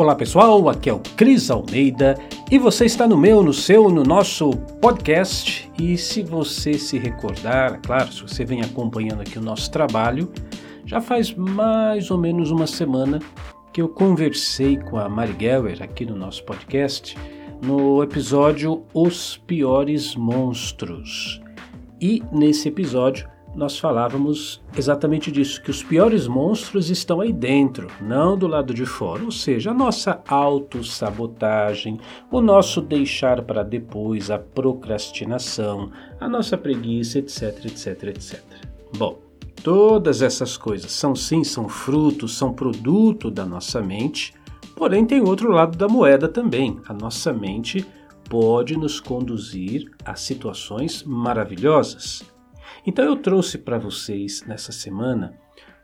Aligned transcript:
Olá 0.00 0.14
pessoal, 0.14 0.66
aqui 0.70 0.88
é 0.88 0.94
o 0.94 0.98
Cris 1.14 1.50
Almeida 1.50 2.14
e 2.50 2.58
você 2.58 2.86
está 2.86 3.06
no 3.06 3.18
meu, 3.18 3.42
no 3.42 3.52
seu, 3.52 3.90
no 3.90 4.02
nosso 4.02 4.50
podcast. 4.80 5.70
E 5.78 5.98
se 5.98 6.22
você 6.22 6.78
se 6.78 6.96
recordar, 6.96 7.82
claro, 7.82 8.10
se 8.10 8.22
você 8.22 8.42
vem 8.42 8.62
acompanhando 8.62 9.20
aqui 9.20 9.38
o 9.38 9.42
nosso 9.42 9.70
trabalho, 9.70 10.32
já 10.86 11.02
faz 11.02 11.34
mais 11.34 12.10
ou 12.10 12.16
menos 12.16 12.50
uma 12.50 12.66
semana 12.66 13.18
que 13.74 13.82
eu 13.82 13.90
conversei 13.90 14.78
com 14.78 14.96
a 14.96 15.06
Mari 15.06 15.36
Geller 15.38 15.82
aqui 15.82 16.06
no 16.06 16.16
nosso 16.16 16.44
podcast 16.44 17.14
no 17.62 18.02
episódio 18.02 18.82
Os 18.94 19.36
Piores 19.36 20.16
Monstros. 20.16 21.42
E 22.00 22.22
nesse 22.32 22.68
episódio 22.68 23.28
nós 23.54 23.78
falávamos 23.78 24.62
exatamente 24.76 25.30
disso, 25.30 25.60
que 25.62 25.70
os 25.70 25.82
piores 25.82 26.26
monstros 26.26 26.88
estão 26.88 27.20
aí 27.20 27.32
dentro, 27.32 27.88
não 28.00 28.36
do 28.36 28.46
lado 28.46 28.72
de 28.72 28.86
fora, 28.86 29.24
ou 29.24 29.32
seja, 29.32 29.70
a 29.70 29.74
nossa 29.74 30.22
autossabotagem, 30.28 31.98
o 32.30 32.40
nosso 32.40 32.80
deixar 32.80 33.42
para 33.42 33.62
depois, 33.62 34.30
a 34.30 34.38
procrastinação, 34.38 35.90
a 36.20 36.28
nossa 36.28 36.56
preguiça, 36.56 37.18
etc, 37.18 37.64
etc, 37.64 38.02
etc. 38.04 38.40
Bom, 38.96 39.18
todas 39.62 40.22
essas 40.22 40.56
coisas 40.56 40.92
são 40.92 41.14
sim, 41.14 41.42
são 41.42 41.68
frutos, 41.68 42.36
são 42.36 42.52
produto 42.52 43.30
da 43.30 43.44
nossa 43.44 43.82
mente, 43.82 44.32
porém 44.76 45.04
tem 45.04 45.20
outro 45.20 45.50
lado 45.50 45.76
da 45.76 45.88
moeda 45.88 46.28
também. 46.28 46.78
A 46.88 46.94
nossa 46.94 47.32
mente 47.32 47.84
pode 48.28 48.76
nos 48.76 49.00
conduzir 49.00 49.90
a 50.04 50.14
situações 50.14 51.02
maravilhosas. 51.02 52.22
Então 52.86 53.04
eu 53.04 53.16
trouxe 53.16 53.58
para 53.58 53.78
vocês 53.78 54.44
nessa 54.46 54.72
semana 54.72 55.38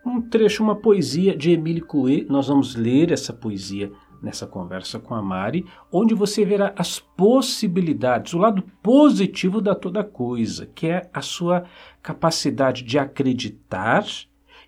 um 0.05 0.21
trecho, 0.21 0.63
uma 0.63 0.77
poesia 0.77 1.37
de 1.37 1.51
Emile 1.51 1.81
Coué. 1.81 2.25
Nós 2.29 2.49
vamos 2.49 2.75
ler 2.75 3.11
essa 3.11 3.33
poesia 3.33 3.91
nessa 4.23 4.47
conversa 4.47 4.99
com 4.99 5.15
a 5.15 5.21
Mari, 5.21 5.67
onde 5.93 6.15
você 6.15 6.45
verá 6.45 6.73
as 6.77 6.99
possibilidades, 6.99 8.33
o 8.33 8.39
lado 8.39 8.63
positivo 8.83 9.61
da 9.61 9.75
toda 9.75 10.03
coisa, 10.03 10.67
que 10.67 10.87
é 10.87 11.09
a 11.13 11.21
sua 11.21 11.65
capacidade 12.03 12.83
de 12.83 12.99
acreditar. 12.99 14.05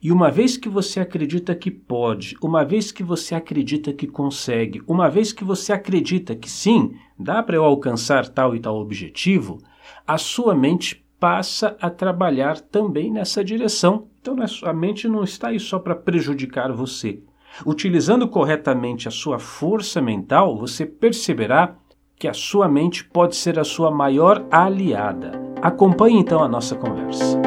E 0.03 0.13
uma 0.13 0.31
vez 0.31 0.57
que 0.57 0.69
você 0.69 1.01
acredita 1.01 1.55
que 1.55 1.71
pode, 1.71 2.37
uma 2.43 2.65
vez 2.65 2.93
que 2.93 3.03
você 3.03 3.35
acredita 3.35 3.93
que 3.93 4.07
consegue, 4.07 4.83
uma 4.87 5.09
vez 5.09 5.33
que 5.33 5.43
você 5.43 5.73
acredita 5.73 6.37
que 6.37 6.51
sim, 6.51 6.95
dá 7.19 7.43
para 7.43 7.57
eu 7.57 7.65
alcançar 7.65 8.29
tal 8.29 8.55
e 8.55 8.61
tal 8.61 8.77
objetivo, 8.77 9.59
a 10.07 10.19
sua 10.19 10.55
mente 10.55 11.05
passa 11.19 11.77
a 11.81 11.91
trabalhar 11.91 12.61
também 12.61 13.11
nessa 13.11 13.43
direção. 13.45 14.07
Então 14.21 14.37
a 14.65 14.73
mente 14.73 15.09
não 15.09 15.25
está 15.25 15.49
aí 15.49 15.61
só 15.61 15.79
para 15.79 15.95
prejudicar 15.95 16.73
você. 16.73 17.21
Utilizando 17.67 18.29
corretamente 18.29 19.09
a 19.09 19.11
sua 19.11 19.39
força 19.39 20.01
mental, 20.01 20.57
você 20.57 20.87
perceberá 20.87 21.75
que 22.17 22.29
a 22.29 22.35
sua 22.35 22.69
mente 22.69 23.05
pode 23.05 23.37
ser 23.37 23.59
a 23.59 23.65
sua 23.65 23.91
maior 23.91 24.45
aliada. 24.51 25.33
Acompanhe 25.63 26.19
então 26.19 26.43
a 26.43 26.49
nossa 26.49 26.75
conversa. 26.75 27.39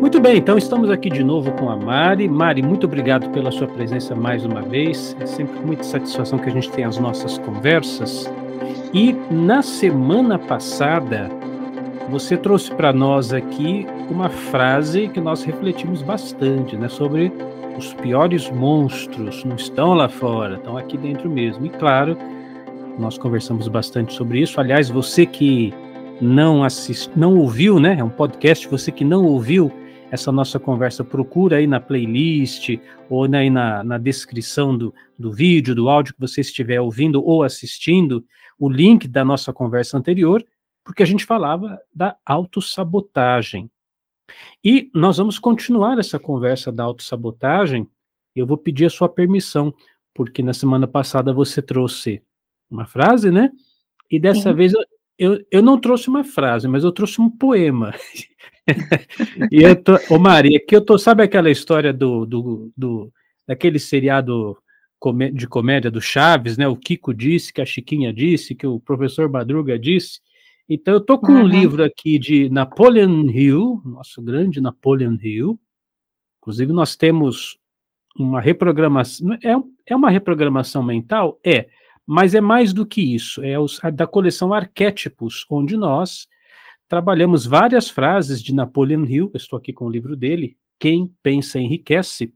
Muito 0.00 0.20
bem, 0.20 0.38
então 0.38 0.58
estamos 0.58 0.90
aqui 0.90 1.08
de 1.08 1.22
novo 1.22 1.52
com 1.52 1.70
a 1.70 1.76
Mari. 1.76 2.28
Mari, 2.28 2.60
muito 2.60 2.86
obrigado 2.86 3.30
pela 3.30 3.52
sua 3.52 3.68
presença 3.68 4.14
mais 4.14 4.44
uma 4.44 4.60
vez. 4.60 5.16
É 5.20 5.26
sempre 5.26 5.58
muita 5.64 5.84
satisfação 5.84 6.38
que 6.38 6.48
a 6.48 6.52
gente 6.52 6.70
tem 6.70 6.84
as 6.84 6.98
nossas 6.98 7.38
conversas. 7.38 8.30
E 8.92 9.12
na 9.30 9.62
semana 9.62 10.38
passada, 10.38 11.30
você 12.12 12.36
trouxe 12.36 12.70
para 12.74 12.92
nós 12.92 13.32
aqui 13.32 13.86
uma 14.10 14.28
frase 14.28 15.08
que 15.08 15.18
nós 15.18 15.42
refletimos 15.44 16.02
bastante, 16.02 16.76
né, 16.76 16.86
sobre 16.86 17.32
os 17.78 17.94
piores 17.94 18.50
monstros 18.50 19.42
não 19.46 19.56
estão 19.56 19.94
lá 19.94 20.10
fora, 20.10 20.56
estão 20.56 20.76
aqui 20.76 20.98
dentro 20.98 21.30
mesmo. 21.30 21.64
E 21.64 21.70
claro, 21.70 22.18
nós 22.98 23.16
conversamos 23.16 23.66
bastante 23.66 24.12
sobre 24.12 24.42
isso. 24.42 24.60
Aliás, 24.60 24.90
você 24.90 25.24
que 25.24 25.72
não 26.20 26.62
assist, 26.62 27.10
não 27.16 27.34
ouviu, 27.38 27.80
né, 27.80 27.96
é 27.98 28.04
um 28.04 28.10
podcast, 28.10 28.68
você 28.68 28.92
que 28.92 29.06
não 29.06 29.24
ouviu 29.24 29.72
essa 30.10 30.30
nossa 30.30 30.58
conversa, 30.60 31.02
procura 31.02 31.56
aí 31.56 31.66
na 31.66 31.80
playlist 31.80 32.78
ou 33.08 33.24
aí 33.24 33.48
na, 33.48 33.82
na 33.82 33.96
descrição 33.96 34.76
do, 34.76 34.92
do 35.18 35.32
vídeo, 35.32 35.74
do 35.74 35.88
áudio 35.88 36.12
que 36.12 36.20
você 36.20 36.42
estiver 36.42 36.78
ouvindo 36.78 37.24
ou 37.24 37.42
assistindo, 37.42 38.22
o 38.58 38.68
link 38.68 39.08
da 39.08 39.24
nossa 39.24 39.50
conversa 39.50 39.96
anterior 39.96 40.44
porque 40.84 41.02
a 41.02 41.06
gente 41.06 41.24
falava 41.24 41.80
da 41.94 42.16
autossabotagem. 42.24 43.70
E 44.64 44.90
nós 44.94 45.18
vamos 45.18 45.38
continuar 45.38 45.98
essa 45.98 46.18
conversa 46.18 46.72
da 46.72 46.84
autossabotagem. 46.84 47.88
Eu 48.34 48.46
vou 48.46 48.56
pedir 48.56 48.86
a 48.86 48.90
sua 48.90 49.08
permissão, 49.08 49.74
porque 50.14 50.42
na 50.42 50.54
semana 50.54 50.86
passada 50.86 51.32
você 51.32 51.60
trouxe 51.60 52.22
uma 52.70 52.86
frase, 52.86 53.30
né? 53.30 53.50
E 54.10 54.18
dessa 54.18 54.50
Sim. 54.50 54.54
vez 54.54 54.72
eu, 54.72 54.80
eu, 55.18 55.46
eu, 55.50 55.62
não 55.62 55.78
trouxe 55.78 56.08
uma 56.08 56.24
frase, 56.24 56.66
mas 56.66 56.84
eu 56.84 56.92
trouxe 56.92 57.20
um 57.20 57.30
poema. 57.30 57.94
e 59.50 59.62
eu 59.62 59.76
tô, 59.76 59.92
ô 60.10 60.18
Maria, 60.18 60.60
que 60.64 60.74
eu 60.74 60.84
tô, 60.84 60.98
sabe 60.98 61.22
aquela 61.22 61.50
história 61.50 61.92
do, 61.92 62.24
do, 62.24 62.72
do 62.76 63.12
daquele 63.46 63.78
seriado 63.78 64.56
de 65.32 65.48
comédia 65.48 65.90
do 65.90 66.00
Chaves, 66.00 66.56
né? 66.56 66.68
O 66.68 66.76
Kiko 66.76 67.12
disse, 67.12 67.52
que 67.52 67.60
a 67.60 67.66
Chiquinha 67.66 68.12
disse, 68.12 68.54
que 68.54 68.66
o 68.66 68.78
professor 68.78 69.28
Madruga 69.28 69.78
disse. 69.78 70.20
Então, 70.68 70.94
eu 70.94 70.98
estou 71.00 71.18
com 71.18 71.32
uhum. 71.32 71.42
um 71.42 71.46
livro 71.46 71.84
aqui 71.84 72.18
de 72.18 72.48
Napoleon 72.48 73.28
Hill, 73.28 73.82
nosso 73.84 74.22
grande 74.22 74.60
Napoleon 74.60 75.16
Hill. 75.20 75.58
Inclusive, 76.40 76.72
nós 76.72 76.96
temos 76.96 77.58
uma 78.16 78.40
reprogramação. 78.40 79.32
É, 79.34 79.54
é 79.86 79.96
uma 79.96 80.10
reprogramação 80.10 80.82
mental? 80.82 81.38
É, 81.44 81.68
mas 82.06 82.34
é 82.34 82.40
mais 82.40 82.72
do 82.72 82.86
que 82.86 83.14
isso. 83.14 83.42
É 83.42 83.58
os, 83.58 83.80
da 83.94 84.06
coleção 84.06 84.52
Arquétipos, 84.52 85.44
onde 85.50 85.76
nós 85.76 86.26
trabalhamos 86.88 87.46
várias 87.46 87.88
frases 87.88 88.42
de 88.42 88.54
Napoleon 88.54 89.04
Hill. 89.04 89.30
Eu 89.32 89.38
estou 89.38 89.58
aqui 89.58 89.72
com 89.72 89.86
o 89.86 89.90
livro 89.90 90.16
dele. 90.16 90.56
Quem 90.78 91.12
pensa 91.22 91.58
enriquece. 91.58 92.32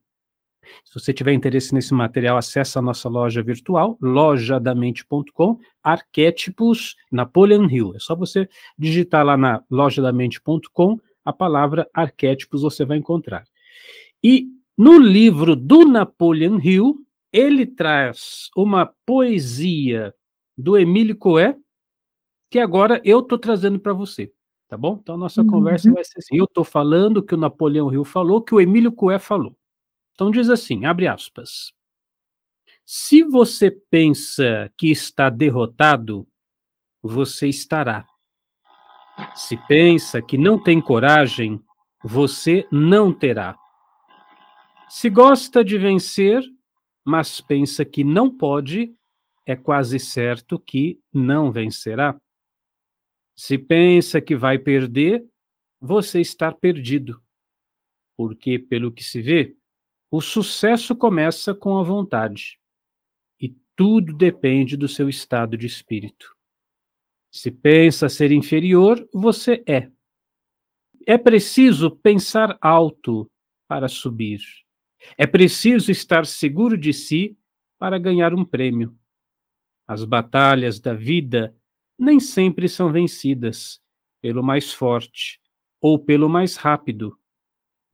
Se 0.85 0.99
você 0.99 1.13
tiver 1.13 1.33
interesse 1.33 1.75
nesse 1.75 1.93
material, 1.95 2.37
acesse 2.37 2.79
a 2.79 2.83
nossa 2.83 3.09
loja 3.09 3.43
virtual, 3.43 3.99
lojadamente.com, 4.01 5.59
arquétipos 5.83 6.97
Napoleon 7.11 7.69
Hill. 7.69 7.95
É 7.95 7.99
só 7.99 8.15
você 8.15 8.49
digitar 8.79 9.25
lá 9.25 9.37
na 9.37 9.63
lojadamente.com 9.71 10.99
a 11.25 11.33
palavra 11.33 11.91
arquétipos, 11.93 12.63
você 12.63 12.85
vai 12.85 12.99
encontrar. 12.99 13.45
E 14.23 14.47
no 14.79 14.97
livro 14.97 15.57
do 15.57 15.85
Napoleon 15.85 16.61
Hill, 16.63 17.05
ele 17.33 17.67
traz 17.67 18.49
uma 18.57 18.93
poesia 19.05 20.15
do 20.57 20.79
Emílio 20.79 21.17
Coé, 21.17 21.57
que 22.51 22.61
agora 22.61 23.01
eu 23.05 23.19
estou 23.19 23.39
trazendo 23.39 23.81
para 23.81 23.93
você, 23.93 24.33
tá 24.69 24.77
bom? 24.77 24.99
Então, 25.03 25.17
a 25.17 25.19
nossa 25.19 25.43
uhum. 25.43 25.49
conversa 25.49 25.93
vai 25.93 26.05
ser 26.05 26.19
assim: 26.19 26.37
eu 26.37 26.45
estou 26.45 26.63
falando 26.63 27.19
o 27.19 27.23
que 27.23 27.35
o 27.35 27.39
Napoleão 27.39 27.93
Hill 27.93 28.05
falou, 28.05 28.41
que 28.41 28.55
o 28.55 28.61
Emílio 28.61 28.93
Coé 28.93 29.19
falou. 29.19 29.57
Então 30.17 30.31
diz 30.31 30.49
assim, 30.49 30.87
abre 30.87 31.07
aspas. 31.07 31.75
Se 32.87 33.23
você 33.23 33.71
pensa 33.71 34.73
que 34.79 34.91
está 34.91 35.29
derrotado, 35.29 36.27
você 37.03 37.49
estará. 37.49 38.07
Se 39.35 39.59
pensa 39.69 40.23
que 40.23 40.39
não 40.39 40.63
tem 40.63 40.81
coragem, 40.81 41.63
você 42.03 42.67
não 42.73 43.13
terá. 43.13 43.59
Se 44.89 45.11
gosta 45.11 45.63
de 45.63 45.77
vencer, 45.77 46.43
mas 47.05 47.41
pensa 47.41 47.85
que 47.85 48.03
não 48.03 48.35
pode, 48.35 48.97
é 49.45 49.55
quase 49.55 49.99
certo 49.99 50.59
que 50.59 50.99
não 51.13 51.53
vencerá. 51.53 52.19
Se 53.37 53.59
pensa 53.59 54.19
que 54.19 54.35
vai 54.35 54.59
perder, 54.59 55.27
você 55.79 56.23
está 56.23 56.51
perdido. 56.51 57.21
Porque, 58.17 58.59
pelo 58.59 58.91
que 58.91 59.05
se 59.05 59.21
vê, 59.21 59.56
o 60.17 60.21
sucesso 60.23 60.97
começa 60.97 61.55
com 61.55 61.77
a 61.77 61.83
vontade. 61.83 62.59
E 63.39 63.55
tudo 63.77 64.15
depende 64.15 64.75
do 64.75 64.89
seu 64.89 65.11
estado 65.11 65.59
de 65.59 65.67
espírito. 65.67 66.35
Se 67.31 67.51
pensa 67.51 68.09
ser 68.09 68.33
inferior, 68.33 69.07
você 69.13 69.63
é. 69.69 69.91
É 71.07 71.19
preciso 71.19 71.91
pensar 71.91 72.57
alto 72.63 73.31
para 73.69 73.89
subir. 73.89 74.41
É 75.19 75.27
preciso 75.27 75.91
estar 75.91 76.25
seguro 76.25 76.79
de 76.79 76.95
si 76.95 77.37
para 77.79 77.99
ganhar 77.99 78.33
um 78.33 78.43
prêmio. 78.43 78.99
As 79.87 80.03
batalhas 80.03 80.81
da 80.81 80.95
vida 80.95 81.55
nem 81.99 82.19
sempre 82.19 82.71
são 82.71 82.91
vencidas 82.91 83.83
pelo 84.23 84.43
mais 84.43 84.73
forte 84.73 85.39
ou 85.79 85.99
pelo 85.99 86.27
mais 86.27 86.57
rápido, 86.57 87.21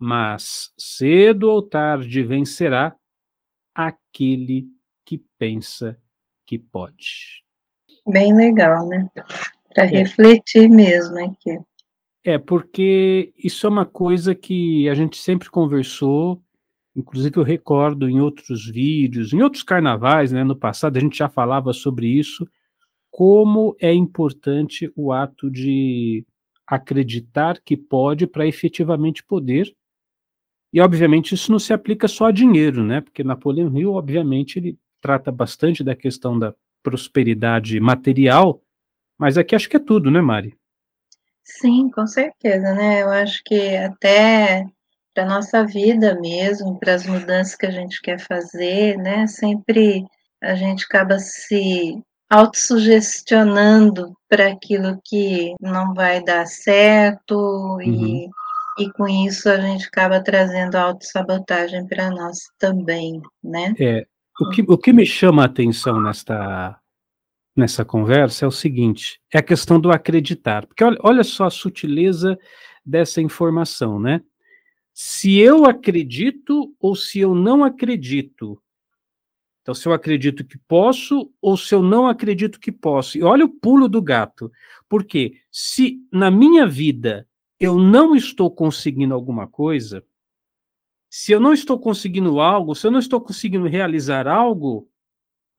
mas 0.03 0.73
cedo 0.77 1.49
ou 1.49 1.63
tarde 1.63 2.25
vencerá 2.25 2.97
aquele 3.73 4.67
que 5.05 5.23
pensa 5.39 5.97
que 6.45 6.59
pode. 6.59 7.45
Bem 8.07 8.35
legal, 8.35 8.89
né? 8.89 9.09
Para 9.73 9.85
é. 9.85 9.87
refletir 9.87 10.69
mesmo 10.69 11.25
aqui. 11.25 11.57
É, 12.25 12.37
porque 12.37 13.33
isso 13.37 13.65
é 13.65 13.71
uma 13.71 13.87
coisa 13.87 14.35
que 14.35 14.89
a 14.89 14.95
gente 14.95 15.17
sempre 15.19 15.49
conversou, 15.49 16.43
Inclusive, 16.95 17.39
eu 17.39 17.43
recordo 17.43 18.07
em 18.07 18.21
outros 18.21 18.69
vídeos, 18.69 19.33
em 19.33 19.41
outros 19.41 19.63
carnavais, 19.63 20.31
né, 20.31 20.45
no 20.45 20.55
passado, 20.55 20.99
a 20.99 21.01
gente 21.01 21.17
já 21.17 21.27
falava 21.27 21.73
sobre 21.73 22.07
isso, 22.07 22.47
como 23.11 23.75
é 23.81 23.95
importante 23.95 24.93
o 24.95 25.11
ato 25.11 25.51
de 25.51 26.23
acreditar 26.67 27.59
que 27.65 27.79
pode 27.79 28.27
para 28.27 28.47
efetivamente 28.47 29.25
poder. 29.25 29.75
E, 30.73 30.81
obviamente, 30.81 31.35
isso 31.35 31.53
não 31.53 31.59
se 31.59 31.73
aplica 31.73 32.09
só 32.09 32.27
a 32.27 32.33
dinheiro, 32.33 32.83
né? 32.83 33.01
Porque 33.01 33.23
Napoleão 33.23 33.77
Hill, 33.77 33.93
obviamente, 33.93 34.59
ele 34.59 34.79
trata 35.01 35.31
bastante 35.31 35.85
da 35.85 35.95
questão 35.95 36.39
da 36.39 36.55
prosperidade 36.83 37.79
material, 37.79 38.63
mas 39.19 39.37
aqui 39.37 39.55
acho 39.55 39.69
que 39.69 39.77
é 39.77 39.81
tudo, 39.81 40.11
né, 40.11 40.21
Mari? 40.21 40.57
Sim, 41.45 41.91
com 41.91 42.07
certeza, 42.07 42.75
né? 42.75 43.03
Eu 43.03 43.11
acho 43.11 43.43
que 43.45 43.77
até 43.77 44.65
para 45.15 45.27
nossa 45.27 45.65
vida 45.65 46.19
mesmo, 46.21 46.79
para 46.79 46.95
as 46.95 47.07
mudanças 47.07 47.55
que 47.55 47.67
a 47.67 47.71
gente 47.71 48.01
quer 48.01 48.19
fazer, 48.19 48.97
né? 48.97 49.27
Sempre 49.27 50.05
a 50.43 50.55
gente 50.55 50.85
acaba 50.85 51.19
se 51.19 52.03
autossugestionando 52.31 54.17
para 54.29 54.49
aquilo 54.49 54.99
que 55.05 55.55
não 55.61 55.93
vai 55.93 56.25
dar 56.25 56.47
certo 56.47 57.35
uhum. 57.77 58.31
E, 58.79 58.91
com 58.93 59.09
isso 59.09 59.49
a 59.49 59.61
gente 59.61 59.87
acaba 59.87 60.23
trazendo 60.23 60.77
autossabotagem 60.77 61.87
para 61.87 62.11
nós 62.11 62.39
também, 62.59 63.21
né? 63.43 63.75
É, 63.79 64.07
o 64.41 64.49
que, 64.51 64.63
o 64.63 64.79
que 64.79 64.93
me 64.93 65.05
chama 65.05 65.43
a 65.43 65.47
atenção 65.47 66.01
nesta, 66.01 66.79
nessa 67.55 67.85
conversa 67.85 68.45
é 68.45 68.49
o 68.49 68.53
seguinte, 68.53 69.21
é 69.33 69.39
a 69.39 69.43
questão 69.43 69.81
do 69.81 69.91
acreditar, 69.91 70.67
porque 70.67 70.83
olha, 70.83 70.99
olha 71.03 71.25
só 71.25 71.47
a 71.47 71.51
sutileza 71.51 72.39
dessa 72.85 73.21
informação, 73.21 74.01
né? 74.01 74.23
Se 74.95 75.39
eu 75.39 75.65
acredito 75.65 76.75
ou 76.79 76.95
se 76.95 77.21
eu 77.21 77.35
não 77.35 77.65
acredito, 77.65 78.61
então, 79.63 79.75
se 79.75 79.87
eu 79.87 79.93
acredito 79.93 80.45
que 80.45 80.59
posso 80.59 81.33
ou 81.41 81.57
se 81.57 81.73
eu 81.73 81.83
não 81.83 82.09
acredito 82.09 82.59
que 82.59 82.73
posso. 82.73 83.17
E 83.17 83.23
olha 83.23 83.45
o 83.45 83.49
pulo 83.49 83.89
do 83.89 84.03
gato. 84.03 84.51
Porque 84.89 85.41
se 85.53 86.01
na 86.13 86.31
minha 86.33 86.67
vida 86.67 87.27
eu 87.63 87.79
não 87.79 88.17
estou 88.17 88.51
conseguindo 88.51 89.15
alguma 89.15 89.47
coisa, 89.47 90.05
se 91.09 91.31
eu 91.31 91.39
não 91.39 91.53
estou 91.53 91.79
conseguindo 91.79 92.41
algo, 92.41 92.75
se 92.75 92.89
eu 92.89 92.91
não 92.91 92.99
estou 92.99 93.21
conseguindo 93.21 93.69
realizar 93.69 94.27
algo, 94.27 94.91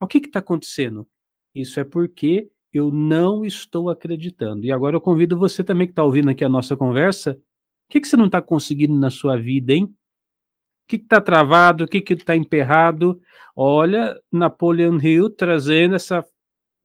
o 0.01 0.05
que 0.05 0.17
está 0.17 0.39
acontecendo? 0.39 1.07
Isso 1.55 1.79
é 1.79 1.85
porque 1.85 2.51
eu 2.73 2.91
não 2.91 3.45
estou 3.45 3.89
acreditando. 3.89 4.65
E 4.65 4.71
agora 4.71 4.97
eu 4.97 5.01
convido 5.01 5.37
você 5.37 5.63
também 5.63 5.87
que 5.87 5.93
está 5.93 6.03
ouvindo 6.03 6.29
aqui 6.29 6.43
a 6.43 6.49
nossa 6.49 6.75
conversa. 6.75 7.31
O 7.31 7.91
que, 7.91 8.01
que 8.01 8.07
você 8.07 8.17
não 8.17 8.25
está 8.25 8.41
conseguindo 8.41 8.95
na 8.95 9.09
sua 9.09 9.37
vida, 9.37 9.71
hein? 9.71 9.85
O 9.85 10.87
que 10.89 10.97
está 10.97 11.21
travado? 11.21 11.85
O 11.85 11.87
que 11.87 12.03
está 12.13 12.35
emperrado? 12.35 13.21
Olha, 13.55 14.19
Napoleon 14.29 14.99
Hill 14.99 15.29
trazendo 15.29 15.95
essa 15.95 16.25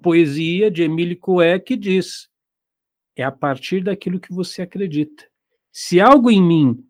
poesia 0.01 0.71
de 0.71 0.85
Emile 0.85 1.17
Coué 1.17 1.59
que 1.59 1.77
diz: 1.77 2.28
é 3.19 3.25
a 3.25 3.33
partir 3.33 3.83
daquilo 3.83 4.21
que 4.21 4.33
você 4.33 4.63
acredita. 4.63 5.25
Se 5.73 6.01
algo 6.01 6.31
em 6.31 6.43
mim 6.43 6.85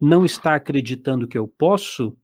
não 0.00 0.24
está 0.24 0.54
acreditando 0.54 1.28
que 1.28 1.38
eu 1.38 1.46
posso, 1.46 2.16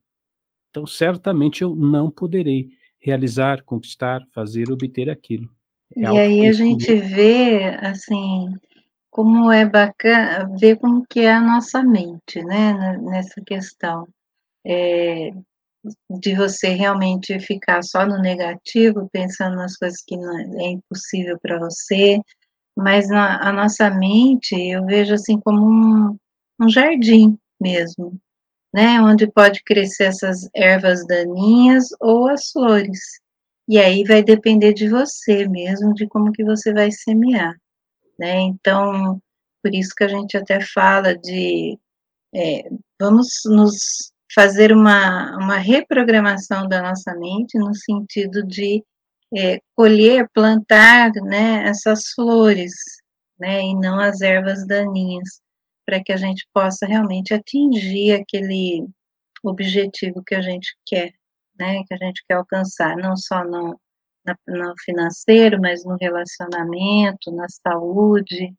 então 0.71 0.87
certamente 0.87 1.63
eu 1.63 1.77
não 1.77 2.11
poderei 2.11 2.71
realizar, 2.99 3.63
conquistar, 3.63 4.23
fazer, 4.33 4.71
obter 4.71 5.09
aquilo. 5.09 5.49
É 5.97 6.01
e 6.01 6.19
aí 6.19 6.47
a 6.47 6.53
gente 6.53 6.95
vê, 6.95 7.77
assim, 7.81 8.55
como 9.11 9.51
é 9.51 9.65
bacana, 9.65 10.49
ver 10.59 10.77
como 10.79 11.05
que 11.07 11.21
é 11.21 11.33
a 11.33 11.41
nossa 11.41 11.83
mente, 11.83 12.43
né, 12.45 12.97
nessa 12.99 13.41
questão 13.41 14.07
é, 14.65 15.33
de 16.11 16.35
você 16.35 16.69
realmente 16.69 17.39
ficar 17.41 17.83
só 17.83 18.07
no 18.07 18.21
negativo, 18.21 19.09
pensando 19.11 19.57
nas 19.57 19.77
coisas 19.77 20.03
que 20.03 20.17
não, 20.17 20.61
é 20.61 20.71
impossível 20.71 21.39
para 21.41 21.59
você, 21.59 22.21
mas 22.83 23.09
na, 23.09 23.49
a 23.49 23.53
nossa 23.53 23.91
mente 23.91 24.55
eu 24.55 24.85
vejo 24.87 25.15
assim 25.15 25.39
como 25.41 25.67
um, 25.67 26.17
um 26.61 26.69
jardim 26.69 27.39
mesmo, 27.61 28.19
né, 28.73 29.01
onde 29.01 29.31
pode 29.31 29.63
crescer 29.65 30.05
essas 30.05 30.49
ervas 30.55 31.07
daninhas 31.07 31.89
ou 32.01 32.29
as 32.29 32.51
flores. 32.51 32.99
E 33.69 33.79
aí 33.79 34.05
vai 34.05 34.23
depender 34.23 34.73
de 34.73 34.89
você 34.89 35.47
mesmo, 35.49 35.95
de 35.95 36.07
como 36.09 36.33
que 36.33 36.45
você 36.45 36.73
vai 36.73 36.91
semear, 36.91 37.55
né? 38.19 38.41
Então, 38.41 39.21
por 39.63 39.75
isso 39.75 39.95
que 39.97 40.05
a 40.05 40.09
gente 40.09 40.37
até 40.37 40.61
fala 40.61 41.17
de 41.17 41.79
é, 42.35 42.69
vamos 43.01 43.29
nos 43.47 44.13
fazer 44.35 44.73
uma, 44.73 45.37
uma 45.37 45.57
reprogramação 45.57 46.69
da 46.69 46.83
nossa 46.83 47.15
mente 47.17 47.59
no 47.59 47.75
sentido 47.75 48.47
de 48.47 48.85
é, 49.37 49.61
colher, 49.77 50.29
plantar 50.35 51.13
né, 51.25 51.67
essas 51.69 52.09
flores, 52.15 52.73
né, 53.39 53.63
e 53.63 53.75
não 53.75 53.99
as 53.99 54.21
ervas 54.21 54.67
daninhas, 54.67 55.41
para 55.87 56.03
que 56.03 56.13
a 56.13 56.17
gente 56.17 56.47
possa 56.53 56.87
realmente 56.87 57.35
atingir 57.35 58.13
aquele 58.13 58.87
objetivo 59.43 60.23
que 60.25 60.35
a 60.35 60.43
gente 60.43 60.77
quer, 60.87 61.13
né, 61.59 61.83
que 61.87 61.95
a 61.95 61.97
gente 61.97 62.23
quer 62.29 62.35
alcançar, 62.35 62.97
não 62.97 63.17
só 63.17 63.45
no, 63.45 63.81
na, 64.25 64.37
no 64.47 64.75
financeiro, 64.85 65.61
mas 65.61 65.85
no 65.85 65.97
relacionamento, 66.01 67.33
na 67.33 67.47
saúde, 67.49 68.55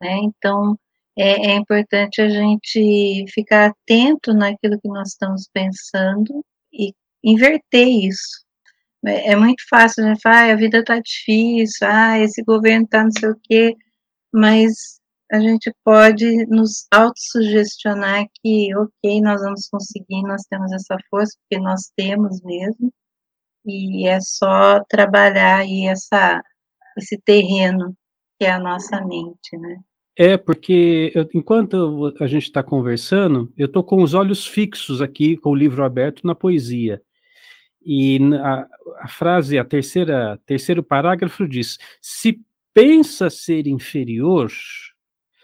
né, 0.00 0.18
então 0.22 0.76
é, 1.16 1.52
é, 1.52 1.54
importante 1.56 2.20
a 2.22 2.28
gente 2.28 3.24
ficar 3.32 3.70
atento 3.70 4.32
naquilo 4.32 4.80
que 4.80 4.88
nós 4.88 5.08
estamos 5.10 5.48
pensando 5.52 6.44
e 6.72 6.94
inverter 7.22 7.86
isso. 7.86 8.41
É, 9.04 9.32
é 9.32 9.36
muito 9.36 9.62
fácil, 9.68 10.04
né? 10.04 10.14
Falar, 10.22 10.48
ah, 10.50 10.52
a 10.52 10.56
vida 10.56 10.78
está 10.78 10.98
difícil, 10.98 11.86
ah, 11.86 12.18
esse 12.18 12.42
governo 12.42 12.84
está 12.84 13.04
não 13.04 13.10
sei 13.10 13.30
o 13.30 13.40
quê, 13.42 13.76
mas 14.32 15.00
a 15.30 15.40
gente 15.40 15.74
pode 15.84 16.46
nos 16.46 16.86
autossugestionar 16.92 18.26
que, 18.42 18.74
ok, 18.76 19.20
nós 19.22 19.40
vamos 19.40 19.68
conseguir, 19.68 20.22
nós 20.22 20.42
temos 20.42 20.70
essa 20.72 20.96
força, 21.10 21.36
porque 21.40 21.62
nós 21.62 21.90
temos 21.96 22.42
mesmo, 22.42 22.92
e 23.64 24.06
é 24.06 24.20
só 24.20 24.84
trabalhar 24.88 25.60
aí 25.60 25.86
essa, 25.86 26.42
esse 26.98 27.18
terreno 27.18 27.96
que 28.38 28.46
é 28.46 28.50
a 28.50 28.58
nossa 28.58 29.00
mente, 29.06 29.56
né? 29.56 29.78
É, 30.16 30.36
porque 30.36 31.10
eu, 31.14 31.26
enquanto 31.34 32.14
a 32.20 32.26
gente 32.26 32.42
está 32.42 32.62
conversando, 32.62 33.50
eu 33.56 33.66
estou 33.66 33.82
com 33.82 34.02
os 34.02 34.12
olhos 34.12 34.46
fixos 34.46 35.00
aqui, 35.00 35.38
com 35.38 35.50
o 35.50 35.54
livro 35.54 35.82
aberto 35.82 36.26
na 36.26 36.34
poesia. 36.34 37.00
E 37.84 38.18
a, 38.42 38.66
a 39.00 39.08
frase, 39.08 39.58
a 39.58 39.64
terceira, 39.64 40.40
terceiro 40.46 40.82
parágrafo 40.82 41.46
diz: 41.48 41.78
se 42.00 42.40
pensa 42.72 43.28
ser 43.28 43.66
inferior, 43.66 44.50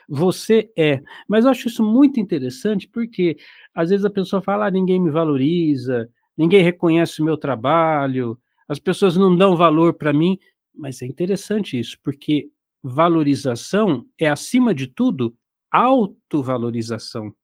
você 0.08 0.70
é. 0.76 1.02
Mas 1.28 1.44
eu 1.44 1.50
acho 1.50 1.68
isso 1.68 1.84
muito 1.84 2.18
interessante 2.18 2.88
porque 2.88 3.36
às 3.74 3.90
vezes 3.90 4.04
a 4.04 4.10
pessoa 4.10 4.40
fala: 4.40 4.66
ah, 4.66 4.70
ninguém 4.70 5.00
me 5.00 5.10
valoriza, 5.10 6.08
ninguém 6.36 6.62
reconhece 6.62 7.20
o 7.20 7.24
meu 7.24 7.36
trabalho, 7.36 8.38
as 8.68 8.78
pessoas 8.78 9.16
não 9.16 9.36
dão 9.36 9.56
valor 9.56 9.94
para 9.94 10.12
mim. 10.12 10.38
Mas 10.74 11.02
é 11.02 11.06
interessante 11.06 11.78
isso, 11.78 11.98
porque 12.04 12.50
valorização 12.82 14.06
é, 14.18 14.28
acima 14.28 14.72
de 14.72 14.86
tudo, 14.86 15.36
autovalorização. 15.70 17.34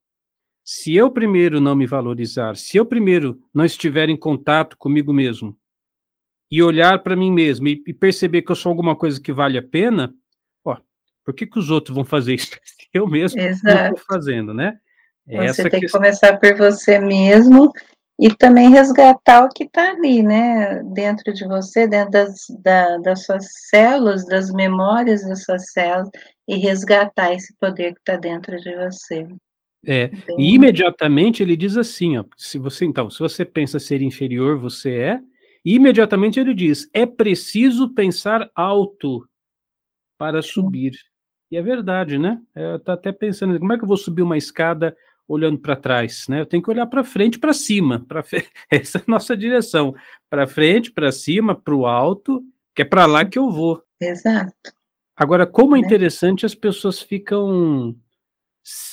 Se 0.64 0.96
eu 0.96 1.10
primeiro 1.10 1.60
não 1.60 1.76
me 1.76 1.86
valorizar, 1.86 2.56
se 2.56 2.78
eu 2.78 2.86
primeiro 2.86 3.38
não 3.52 3.66
estiver 3.66 4.08
em 4.08 4.16
contato 4.16 4.78
comigo 4.78 5.12
mesmo 5.12 5.54
e 6.50 6.62
olhar 6.62 7.02
para 7.02 7.14
mim 7.14 7.30
mesmo 7.30 7.68
e, 7.68 7.82
e, 7.86 7.92
perceber 7.92 8.42
que 8.42 8.50
eu 8.50 8.56
sou 8.56 8.70
alguma 8.70 8.96
coisa 8.96 9.20
que 9.20 9.32
vale 9.32 9.58
a 9.58 9.62
pena, 9.62 10.14
ó, 10.64 10.78
por 11.22 11.34
que, 11.34 11.46
que 11.46 11.58
os 11.58 11.70
outros 11.70 11.94
vão 11.94 12.04
fazer 12.04 12.34
isso? 12.36 12.58
Eu 12.94 13.06
mesmo 13.06 13.38
estou 13.38 13.98
fazendo, 14.08 14.54
né? 14.54 14.78
É 15.28 15.48
você 15.48 15.68
tem 15.68 15.80
que 15.80 15.88
começar 15.88 16.38
por 16.38 16.56
você 16.56 16.98
mesmo 16.98 17.70
e 18.18 18.32
também 18.34 18.70
resgatar 18.70 19.44
o 19.44 19.48
que 19.48 19.64
está 19.64 19.90
ali, 19.90 20.22
né, 20.22 20.82
dentro 20.84 21.32
de 21.32 21.46
você, 21.46 21.88
dentro 21.88 22.12
das, 22.12 22.46
da, 22.62 22.98
das 22.98 23.24
suas 23.24 23.46
células, 23.68 24.24
das 24.26 24.50
memórias 24.52 25.26
das 25.26 25.42
suas 25.42 25.72
células, 25.72 26.10
e 26.46 26.56
resgatar 26.56 27.32
esse 27.32 27.54
poder 27.58 27.94
que 27.94 28.00
está 28.00 28.16
dentro 28.16 28.56
de 28.56 28.76
você. 28.76 29.26
É, 29.86 30.10
e 30.38 30.54
imediatamente 30.54 31.42
ele 31.42 31.56
diz 31.56 31.76
assim, 31.76 32.16
ó, 32.18 32.24
se 32.36 32.58
você 32.58 32.84
então, 32.84 33.10
se 33.10 33.18
você 33.18 33.44
pensa 33.44 33.78
ser 33.78 34.02
inferior, 34.02 34.58
você 34.58 34.92
é, 34.94 35.20
e 35.64 35.74
imediatamente 35.74 36.38
ele 36.38 36.54
diz, 36.54 36.88
é 36.92 37.06
preciso 37.06 37.88
pensar 37.88 38.50
alto 38.54 39.26
para 40.18 40.42
subir. 40.42 40.92
E 41.50 41.56
é 41.56 41.62
verdade, 41.62 42.18
né? 42.18 42.40
Eu 42.54 42.78
tô 42.78 42.92
até 42.92 43.12
pensando, 43.12 43.58
como 43.58 43.72
é 43.72 43.78
que 43.78 43.84
eu 43.84 43.88
vou 43.88 43.96
subir 43.96 44.22
uma 44.22 44.36
escada 44.36 44.96
olhando 45.26 45.58
para 45.58 45.76
trás, 45.76 46.26
né? 46.28 46.40
Eu 46.40 46.46
tenho 46.46 46.62
que 46.62 46.70
olhar 46.70 46.86
para 46.86 47.02
frente, 47.02 47.38
para 47.38 47.52
cima, 47.52 48.04
para 48.06 48.22
essa 48.70 48.98
é 48.98 49.00
a 49.00 49.10
nossa 49.10 49.36
direção, 49.36 49.94
para 50.28 50.46
frente, 50.46 50.92
para 50.92 51.10
cima, 51.10 51.54
para 51.54 51.74
o 51.74 51.86
alto, 51.86 52.42
que 52.74 52.82
é 52.82 52.84
para 52.84 53.06
lá 53.06 53.24
que 53.24 53.38
eu 53.38 53.50
vou. 53.50 53.82
Exato. 54.00 54.52
Agora, 55.16 55.46
como 55.46 55.76
é 55.76 55.80
né? 55.80 55.86
interessante, 55.86 56.44
as 56.44 56.54
pessoas 56.54 57.00
ficam 57.00 57.96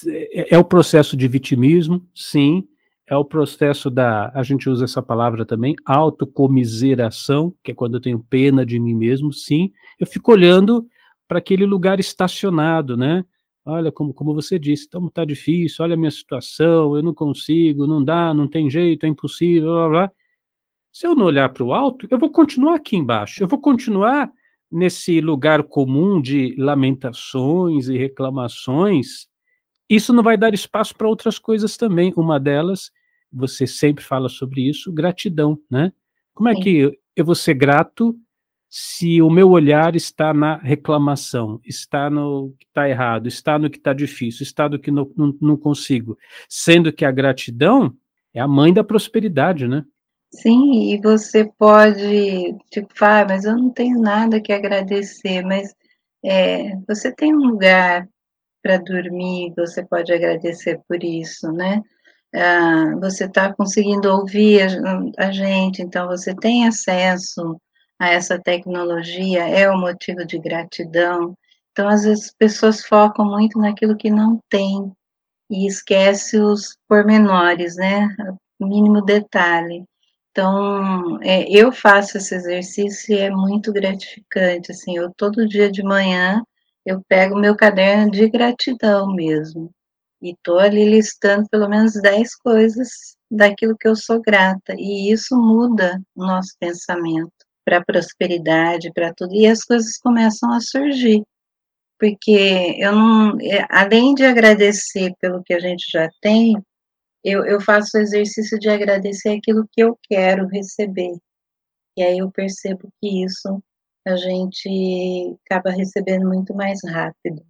é, 0.08 0.56
é 0.56 0.58
o 0.58 0.64
processo 0.64 1.16
de 1.16 1.28
vitimismo, 1.28 2.06
sim, 2.14 2.68
é 3.08 3.16
o 3.16 3.26
processo 3.26 3.90
da, 3.90 4.32
a 4.34 4.44
gente 4.44 4.70
usa 4.70 4.86
essa 4.86 5.02
palavra 5.02 5.46
também, 5.46 5.76
autocomiseração, 5.86 7.54
que 7.64 7.72
é 7.72 7.76
quando 7.76 7.96
eu 7.96 8.02
tenho 8.02 8.20
pena 8.20 8.66
de 8.66 8.80
mim 8.80 8.94
mesmo, 8.94 9.34
sim, 9.34 9.72
eu 10.00 10.08
fico 10.08 10.32
olhando 10.32 10.88
para 11.28 11.40
aquele 11.40 11.66
lugar 11.66 12.00
estacionado, 12.00 12.96
né? 12.96 13.24
Olha, 13.66 13.92
como, 13.92 14.14
como 14.14 14.34
você 14.34 14.58
disse, 14.58 14.86
então 14.88 15.08
tá 15.10 15.24
difícil, 15.24 15.84
olha 15.84 15.94
a 15.94 15.98
minha 15.98 16.10
situação, 16.10 16.96
eu 16.96 17.04
não 17.04 17.14
consigo, 17.14 17.86
não 17.86 18.04
dá, 18.04 18.34
não 18.34 18.48
tem 18.48 18.70
jeito, 18.70 19.06
é 19.06 19.10
impossível, 19.10 19.70
blá, 19.72 19.90
blá. 19.90 20.12
Se 20.92 21.08
eu 21.08 21.16
não 21.16 21.26
olhar 21.26 21.50
para 21.50 21.64
o 21.64 21.74
alto, 21.74 22.08
eu 22.10 22.18
vou 22.18 22.30
continuar 22.30 22.76
aqui 22.76 22.98
embaixo, 22.98 23.44
eu 23.44 23.48
vou 23.48 23.60
continuar 23.60 24.32
nesse 24.72 25.22
lugar 25.22 25.64
comum 25.64 26.22
de 26.22 26.56
lamentações 26.58 27.88
e 27.88 27.98
reclamações. 27.98 29.28
Isso 29.92 30.14
não 30.14 30.24
vai 30.24 30.38
dar 30.38 30.54
espaço 30.54 30.96
para 30.96 31.10
outras 31.10 31.38
coisas 31.38 31.76
também. 31.76 32.14
Uma 32.16 32.40
delas, 32.40 32.90
você 33.30 33.68
sempre 33.68 34.02
fala 34.02 34.30
sobre 34.30 34.62
isso, 34.62 34.90
gratidão, 34.90 35.60
né? 35.70 35.92
Como 36.34 36.48
é 36.48 36.56
Sim. 36.56 36.62
que 36.62 37.00
eu 37.14 37.26
vou 37.26 37.36
ser 37.36 37.56
grato 37.56 38.18
se 38.70 39.22
o 39.22 39.30
meu 39.30 39.50
olhar 39.50 39.94
está 39.98 40.34
na 40.34 40.56
reclamação, 40.56 41.60
está 41.66 42.10
no 42.10 42.56
que 42.58 42.66
está 42.68 42.88
errado, 42.88 43.28
está 43.28 43.60
no 43.60 43.70
que 43.70 43.78
está 43.78 43.92
difícil, 43.92 44.44
está 44.44 44.70
no 44.70 44.80
que 44.80 44.90
não, 44.90 45.12
não, 45.14 45.38
não, 45.42 45.58
consigo, 45.58 46.18
sendo 46.48 46.94
que 46.94 47.04
a 47.04 47.12
gratidão 47.12 47.94
é 48.34 48.40
a 48.40 48.48
mãe 48.48 48.74
da 48.74 48.86
prosperidade, 48.86 49.68
né? 49.68 49.84
Sim, 50.34 50.94
e 50.94 51.02
você 51.02 51.52
pode, 51.58 52.56
tipo, 52.70 52.88
falar, 52.98 53.28
mas 53.28 53.44
eu 53.44 53.58
não 53.58 53.70
tenho 53.70 54.00
nada 54.00 54.40
que 54.40 54.54
agradecer, 54.54 55.44
mas 55.44 55.76
é, 56.24 56.78
você 56.88 57.14
tem 57.14 57.36
um 57.36 57.50
lugar 57.50 58.08
para 58.62 58.78
dormir, 58.78 59.54
você 59.56 59.84
pode 59.86 60.14
agradecer 60.14 60.80
por 60.88 61.04
isso, 61.04 61.52
né? 61.52 61.82
Ah, 62.34 62.96
você 63.00 63.26
está 63.26 63.54
conseguindo 63.54 64.10
ouvir 64.10 64.62
a, 65.18 65.32
gente, 65.32 65.82
então 65.82 66.08
você 66.08 66.34
tem 66.36 66.68
acesso 66.68 67.60
a 68.00 68.10
essa 68.10 68.40
tecnologia 68.40 69.48
é 69.48 69.70
o 69.70 69.78
motivo 69.78 70.26
de 70.26 70.40
gratidão. 70.40 71.36
Então, 71.72 71.88
às 71.90 72.04
vezes, 72.04 72.26
as 72.26 72.34
pessoas 72.34 72.86
focam 72.86 73.26
muito 73.26 73.60
naquilo 73.60 73.98
que 73.98 74.10
não 74.10 74.40
tem 74.50 74.92
e 75.50 75.68
esquece 75.68 76.40
os 76.40 76.78
pormenores, 76.88 77.76
né? 77.76 78.08
O 78.60 78.66
mínimo 78.66 79.04
detalhe. 79.04 79.86
Então, 80.32 81.22
é, 81.22 81.44
eu 81.50 81.72
faço 81.72 82.18
esse 82.18 82.34
exercício 82.34 83.14
e 83.14 83.20
é 83.20 83.30
muito 83.30 83.72
gratificante, 83.74 84.72
assim, 84.72 84.98
eu 84.98 85.12
todo 85.18 85.48
dia 85.48 85.70
de 85.70 85.84
manhã, 85.84 86.42
eu 86.86 87.02
pego 87.08 87.40
meu 87.40 87.56
caderno 87.56 88.12
de 88.12 88.30
gratidão 88.30 89.14
mesmo, 89.14 89.72
e 90.22 90.36
tô 90.44 90.58
ali 90.60 90.86
listando 90.86 91.48
pelo 91.50 91.68
menos 91.70 91.94
10 91.94 92.36
coisas 92.38 92.90
daquilo 93.30 93.78
que 93.78 93.88
eu 93.88 93.96
sou 93.96 94.22
grata, 94.22 94.74
e 94.78 95.12
isso 95.12 95.36
muda 95.36 96.02
o 96.16 96.26
nosso 96.26 96.56
pensamento 96.60 97.32
para 97.66 97.78
a 97.78 97.86
prosperidade, 97.86 98.92
para 98.94 99.14
tudo, 99.14 99.34
e 99.36 99.48
as 99.48 99.64
coisas 99.64 99.98
começam 99.98 100.52
a 100.52 100.60
surgir. 100.60 101.24
Porque 102.00 102.76
eu 102.80 102.94
não, 102.94 103.38
é, 103.42 103.66
além 103.70 104.16
de 104.16 104.26
agradecer 104.26 105.14
pelo 105.22 105.44
que 105.44 105.54
a 105.54 105.60
gente 105.60 105.86
já 105.92 106.10
tem, 106.22 106.56
eu, 107.24 107.46
eu 107.46 107.62
faço 107.62 107.98
o 107.98 108.02
exercício 108.02 108.58
de 108.60 108.70
agradecer 108.70 109.30
aquilo 109.30 109.68
que 109.72 109.82
eu 109.84 109.98
quero 110.10 110.48
receber. 110.48 111.16
E 111.96 112.04
aí 112.04 112.18
eu 112.20 112.32
percebo 112.32 112.90
que 113.00 113.24
isso 113.24 113.62
a 114.06 114.16
gente 114.16 115.38
acaba 115.46 115.72
recebendo 115.72 116.28
muito 116.28 116.54
mais 116.54 116.80
rápido. 116.86 117.42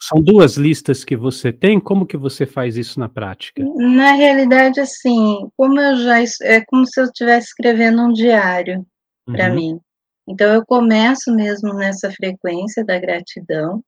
São 0.00 0.20
duas 0.20 0.56
listas 0.56 1.04
que 1.04 1.16
você 1.16 1.52
tem, 1.52 1.80
como 1.80 2.06
que 2.06 2.16
você 2.16 2.44
faz 2.44 2.76
isso 2.76 3.00
na 3.00 3.08
prática? 3.08 3.64
Na 3.76 4.12
realidade, 4.12 4.78
assim, 4.78 5.48
como 5.56 5.80
eu 5.80 5.96
já 5.96 6.18
é 6.42 6.62
como 6.66 6.86
se 6.86 7.00
eu 7.00 7.04
estivesse 7.04 7.48
escrevendo 7.48 8.02
um 8.02 8.12
diário 8.12 8.86
para 9.24 9.48
uhum. 9.48 9.54
mim. 9.54 9.80
Então 10.28 10.52
eu 10.52 10.64
começo 10.66 11.32
mesmo 11.34 11.72
nessa 11.72 12.10
frequência 12.10 12.84
da 12.84 12.98
gratidão, 12.98 13.82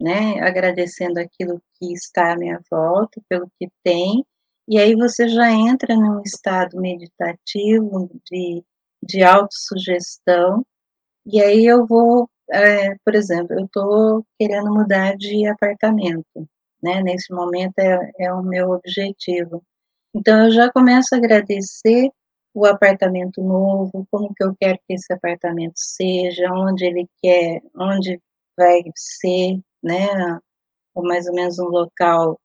né, 0.00 0.40
agradecendo 0.40 1.18
aquilo 1.18 1.60
que 1.74 1.92
está 1.92 2.32
à 2.32 2.36
minha 2.36 2.60
volta, 2.70 3.20
pelo 3.28 3.50
que 3.58 3.68
tem, 3.82 4.24
e 4.68 4.78
aí 4.78 4.94
você 4.94 5.28
já 5.28 5.50
entra 5.50 5.96
num 5.96 6.22
estado 6.22 6.80
meditativo 6.80 8.08
de, 8.30 8.62
de 9.02 9.22
autossugestão, 9.22 10.64
e 11.26 11.40
aí 11.42 11.66
eu 11.66 11.86
vou, 11.86 12.28
é, 12.50 12.94
por 13.04 13.14
exemplo, 13.14 13.58
eu 13.58 13.64
estou 13.66 14.26
querendo 14.38 14.72
mudar 14.72 15.16
de 15.16 15.46
apartamento, 15.46 16.48
né, 16.82 17.02
nesse 17.02 17.32
momento 17.32 17.78
é, 17.78 18.10
é 18.18 18.32
o 18.32 18.42
meu 18.42 18.70
objetivo. 18.70 19.62
Então 20.14 20.46
eu 20.46 20.50
já 20.50 20.72
começo 20.72 21.14
a 21.14 21.18
agradecer 21.18 22.10
o 22.54 22.66
apartamento 22.66 23.42
novo, 23.42 24.06
como 24.10 24.34
que 24.34 24.42
eu 24.44 24.54
quero 24.60 24.78
que 24.86 24.94
esse 24.94 25.12
apartamento 25.12 25.74
seja, 25.76 26.50
onde 26.52 26.84
ele 26.84 27.08
quer, 27.22 27.60
onde 27.76 28.20
vai 28.56 28.82
ser, 28.96 29.60
né, 29.82 30.08
ou 30.94 31.04
mais 31.04 31.26
ou 31.26 31.34
menos 31.34 31.58
um 31.58 31.66
local 31.68 32.38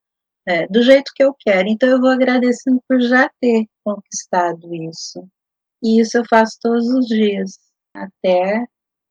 é, 0.47 0.67
do 0.67 0.81
jeito 0.83 1.11
que 1.15 1.23
eu 1.23 1.35
quero. 1.39 1.67
Então 1.69 1.89
eu 1.89 1.99
vou 1.99 2.09
agradecendo 2.09 2.81
por 2.87 3.01
já 3.01 3.29
ter 3.41 3.65
conquistado 3.83 4.73
isso. 4.75 5.27
E 5.83 5.99
isso 6.01 6.17
eu 6.17 6.23
faço 6.29 6.57
todos 6.61 6.87
os 6.87 7.07
dias, 7.07 7.59
até 7.95 8.65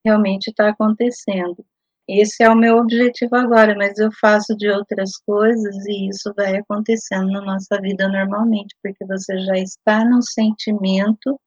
realmente 0.04 0.48
estar 0.48 0.64
tá 0.64 0.70
acontecendo. 0.70 1.64
Esse 2.06 2.42
é 2.42 2.50
o 2.50 2.56
meu 2.56 2.76
objetivo 2.76 3.34
agora, 3.34 3.74
mas 3.74 3.98
eu 3.98 4.10
faço 4.20 4.54
de 4.56 4.68
outras 4.68 5.16
coisas 5.26 5.74
e 5.86 6.08
isso 6.08 6.32
vai 6.36 6.56
acontecendo 6.56 7.30
na 7.30 7.40
nossa 7.40 7.80
vida 7.80 8.06
normalmente, 8.08 8.76
porque 8.82 9.06
você 9.06 9.38
já 9.38 9.56
está 9.56 10.04
no 10.04 10.22
sentimento 10.22 11.40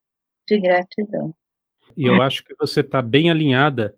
de 0.47 0.59
gratidão. 0.59 1.33
E 1.95 2.05
eu 2.05 2.21
acho 2.21 2.43
que 2.43 2.55
você 2.59 2.81
está 2.81 3.01
bem 3.01 3.29
alinhada 3.29 3.95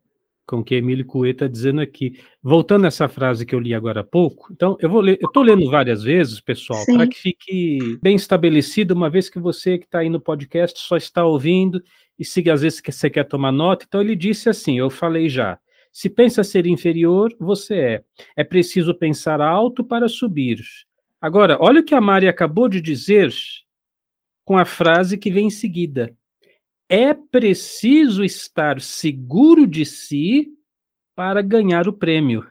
com 0.50 0.58
o 0.58 0.64
que 0.64 0.74
Emílio 0.74 1.06
Couet 1.06 1.34
está 1.34 1.48
dizendo 1.48 1.80
aqui. 1.80 2.20
Voltando 2.42 2.86
a 2.86 2.88
essa 2.88 3.08
frase 3.08 3.46
que 3.46 3.54
eu 3.54 3.60
li 3.60 3.76
agora 3.76 4.02
há 4.02 4.04
pouco, 4.04 4.52
então 4.52 4.76
eu 4.80 4.90
vou 4.90 5.00
ler, 5.00 5.20
eu 5.22 5.28
estou 5.28 5.44
lendo 5.44 5.70
várias 5.70 6.02
vezes, 6.02 6.42
pessoal, 6.42 6.84
para 6.88 7.06
que 7.06 7.20
fique 7.20 8.00
bem 8.02 8.16
estabelecido, 8.16 8.96
uma 8.96 9.12
vez 9.12 9.30
que 9.30 9.40
você 9.40 9.78
que 9.78 9.86
está 9.86 10.00
aí 10.00 10.10
no 10.10 10.20
podcast 10.20 10.80
só 10.80 10.98
está 10.98 11.24
ouvindo 11.24 11.84
e 12.18 12.26
se 12.26 12.50
às 12.50 12.62
vezes 12.62 12.82
você 12.84 13.10
quer 13.12 13.26
tomar 13.26 13.52
nota, 13.52 13.86
então 13.88 14.02
ele 14.02 14.16
disse 14.16 14.50
assim, 14.50 14.80
eu 14.80 14.90
falei 14.90 15.30
já, 15.30 15.60
se 15.92 16.10
pensa 16.10 16.44
ser 16.44 16.66
inferior, 16.66 17.32
você 17.40 17.76
é. 17.76 18.04
É 18.36 18.44
preciso 18.44 18.96
pensar 18.96 19.42
alto 19.42 19.84
para 19.84 20.10
subir. 20.10 20.60
Agora, 21.22 21.58
olha 21.62 21.82
o 21.82 21.84
que 21.84 21.94
a 21.94 22.02
Mari 22.02 22.28
acabou 22.28 22.68
de 22.68 22.82
dizer 22.82 23.32
com 24.44 24.58
a 24.58 24.66
frase 24.66 25.16
que 25.16 25.30
vem 25.30 25.48
em 25.48 25.52
seguida. 25.52 26.16
É 26.90 27.14
preciso 27.14 28.24
estar 28.24 28.82
seguro 28.82 29.68
de 29.68 29.86
si 29.86 30.48
para 31.16 31.42
ganhar 31.44 31.88
o 31.88 31.94
prêmio. 31.94 32.44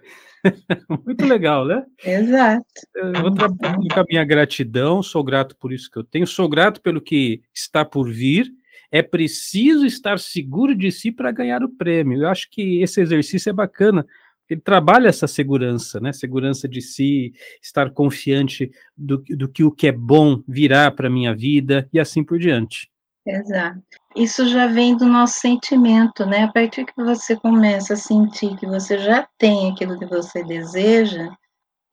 Muito 1.04 1.26
legal, 1.26 1.66
né? 1.66 1.84
Exato. 2.04 2.64
Eu 2.94 3.12
vou 3.22 3.34
trabalhar 3.34 3.76
com 3.76 4.00
a 4.00 4.04
minha 4.08 4.24
gratidão, 4.24 5.02
sou 5.02 5.24
grato 5.24 5.56
por 5.56 5.72
isso 5.72 5.90
que 5.90 5.98
eu 5.98 6.04
tenho, 6.04 6.26
sou 6.26 6.48
grato 6.48 6.80
pelo 6.80 7.00
que 7.00 7.42
está 7.52 7.84
por 7.84 8.08
vir, 8.08 8.48
é 8.90 9.02
preciso 9.02 9.84
estar 9.84 10.18
seguro 10.18 10.74
de 10.74 10.90
si 10.92 11.10
para 11.10 11.32
ganhar 11.32 11.62
o 11.62 11.68
prêmio. 11.68 12.22
Eu 12.22 12.28
acho 12.28 12.48
que 12.50 12.80
esse 12.80 13.00
exercício 13.00 13.50
é 13.50 13.52
bacana. 13.52 14.06
Ele 14.48 14.60
trabalha 14.60 15.08
essa 15.08 15.26
segurança, 15.26 16.00
né? 16.00 16.12
Segurança 16.12 16.66
de 16.66 16.80
si, 16.80 17.34
estar 17.62 17.90
confiante 17.90 18.70
do, 18.96 19.18
do 19.28 19.48
que 19.48 19.62
o 19.62 19.70
que 19.70 19.88
é 19.88 19.92
bom 19.92 20.42
virá 20.48 20.90
para 20.90 21.08
a 21.08 21.10
minha 21.10 21.34
vida 21.34 21.86
e 21.92 22.00
assim 22.00 22.24
por 22.24 22.38
diante. 22.38 22.88
Exato. 23.28 23.82
Isso 24.16 24.48
já 24.48 24.66
vem 24.66 24.96
do 24.96 25.04
nosso 25.04 25.38
sentimento, 25.40 26.24
né? 26.24 26.44
A 26.44 26.52
partir 26.52 26.86
que 26.86 26.94
você 26.96 27.36
começa 27.36 27.92
a 27.92 27.96
sentir 27.96 28.56
que 28.56 28.66
você 28.66 28.98
já 28.98 29.28
tem 29.36 29.70
aquilo 29.70 29.98
que 29.98 30.06
você 30.06 30.42
deseja, 30.42 31.28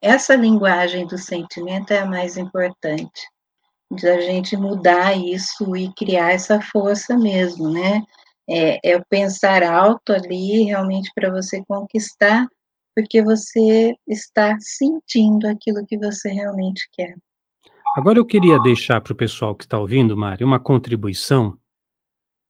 essa 0.02 0.34
linguagem 0.34 1.06
do 1.06 1.18
sentimento 1.18 1.92
é 1.92 1.98
a 1.98 2.06
mais 2.06 2.38
importante 2.38 3.28
de 3.92 4.08
a 4.08 4.20
gente 4.20 4.56
mudar 4.56 5.16
isso 5.16 5.76
e 5.76 5.92
criar 5.94 6.32
essa 6.32 6.60
força 6.60 7.16
mesmo, 7.16 7.70
né? 7.70 8.02
É, 8.48 8.92
é 8.92 9.00
pensar 9.10 9.62
alto 9.62 10.12
ali 10.12 10.64
realmente 10.64 11.10
para 11.14 11.30
você 11.30 11.62
conquistar, 11.68 12.46
porque 12.94 13.22
você 13.22 13.94
está 14.08 14.56
sentindo 14.60 15.46
aquilo 15.48 15.86
que 15.86 15.98
você 15.98 16.30
realmente 16.30 16.88
quer. 16.92 17.14
Agora 17.96 18.18
eu 18.18 18.26
queria 18.26 18.58
deixar 18.58 19.00
para 19.00 19.14
o 19.14 19.16
pessoal 19.16 19.54
que 19.54 19.64
está 19.64 19.78
ouvindo, 19.78 20.14
Mari, 20.14 20.44
uma 20.44 20.60
contribuição 20.60 21.58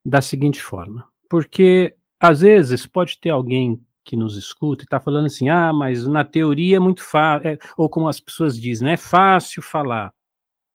da 0.04 0.20
seguinte 0.20 0.60
forma, 0.60 1.08
porque 1.30 1.94
às 2.18 2.40
vezes 2.40 2.84
pode 2.84 3.20
ter 3.20 3.30
alguém 3.30 3.80
que 4.04 4.16
nos 4.16 4.36
escuta 4.36 4.82
e 4.82 4.86
está 4.86 4.98
falando 4.98 5.26
assim, 5.26 5.48
ah, 5.48 5.72
mas 5.72 6.04
na 6.04 6.24
teoria 6.24 6.78
é 6.78 6.80
muito 6.80 7.00
fácil, 7.00 7.50
é, 7.50 7.58
ou 7.76 7.88
como 7.88 8.08
as 8.08 8.18
pessoas 8.18 8.60
dizem, 8.60 8.86
né, 8.86 8.94
é 8.94 8.96
fácil 8.96 9.62
falar. 9.62 10.12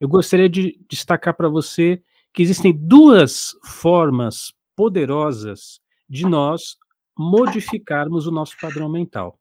eu 0.00 0.08
gostaria 0.08 0.48
de 0.48 0.80
destacar 0.90 1.36
para 1.36 1.48
você 1.48 2.02
que 2.32 2.42
existem 2.42 2.72
duas 2.72 3.52
formas 3.64 4.52
poderosas 4.74 5.80
de 6.08 6.26
nós 6.26 6.76
modificarmos 7.16 8.26
o 8.26 8.30
nosso 8.30 8.56
padrão 8.60 8.88
mental. 8.88 9.38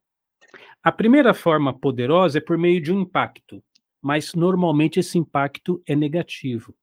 A 0.84 0.92
primeira 0.92 1.34
forma 1.34 1.78
poderosa 1.78 2.40
é 2.40 2.42
por 2.42 2.58
meio 2.58 2.82
de 2.82 2.92
um 2.92 3.02
impacto, 3.02 3.64
mas 4.02 4.34
normalmente 4.34 5.00
esse 5.00 5.18
impacto 5.18 5.82
é 5.88 5.96
negativo. 5.96 6.76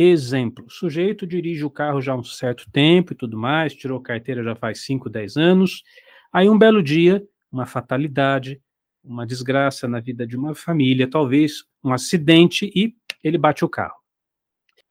Exemplo: 0.00 0.64
o 0.66 0.70
sujeito 0.70 1.26
dirige 1.26 1.64
o 1.64 1.70
carro 1.70 2.00
já 2.00 2.12
há 2.12 2.16
um 2.16 2.22
certo 2.22 2.70
tempo 2.70 3.12
e 3.12 3.16
tudo 3.16 3.36
mais, 3.36 3.74
tirou 3.74 4.00
carteira 4.00 4.44
já 4.44 4.54
faz 4.54 4.84
5, 4.84 5.10
10 5.10 5.36
anos. 5.36 5.82
Aí, 6.32 6.48
um 6.48 6.56
belo 6.56 6.80
dia, 6.80 7.26
uma 7.50 7.66
fatalidade, 7.66 8.62
uma 9.02 9.26
desgraça 9.26 9.88
na 9.88 9.98
vida 9.98 10.24
de 10.24 10.36
uma 10.36 10.54
família, 10.54 11.10
talvez 11.10 11.64
um 11.82 11.92
acidente, 11.92 12.70
e 12.76 12.94
ele 13.24 13.36
bate 13.36 13.64
o 13.64 13.68
carro. 13.68 13.96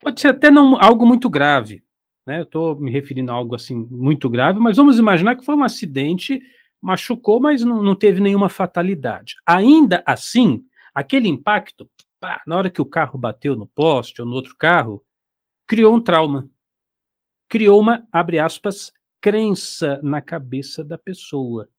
Pode 0.02 0.20
ser 0.20 0.30
até 0.30 0.52
não 0.52 0.76
algo 0.76 1.06
muito 1.06 1.30
grave, 1.30 1.82
né? 2.26 2.40
Eu 2.40 2.44
estou 2.44 2.78
me 2.78 2.92
referindo 2.92 3.32
a 3.32 3.36
algo 3.36 3.56
assim 3.56 3.88
muito 3.90 4.30
grave, 4.30 4.60
mas 4.60 4.76
vamos 4.76 5.00
imaginar 5.00 5.38
que 5.38 5.46
foi 5.46 5.56
um 5.56 5.64
acidente, 5.64 6.42
machucou, 6.82 7.40
mas 7.40 7.64
não, 7.64 7.82
não 7.82 7.96
teve 7.96 8.20
nenhuma 8.20 8.50
fatalidade. 8.50 9.36
Ainda 9.46 10.04
assim, 10.06 10.66
aquele 10.94 11.30
impacto 11.30 11.90
pá, 12.20 12.42
na 12.46 12.58
hora 12.58 12.70
que 12.70 12.82
o 12.82 12.86
carro 12.86 13.18
bateu 13.18 13.56
no 13.56 13.68
poste 13.68 14.22
ou 14.22 14.28
no 14.28 14.36
outro 14.36 14.56
carro, 14.58 15.04
criou 15.68 15.96
um 15.96 16.02
trauma. 16.02 16.50
Criou 17.50 17.80
uma, 17.80 18.08
abre 18.12 18.40
aspas, 18.40 18.92
crença 19.22 20.00
na 20.04 20.22
cabeça 20.22 20.84
da 20.84 20.98
pessoa. 20.98 21.70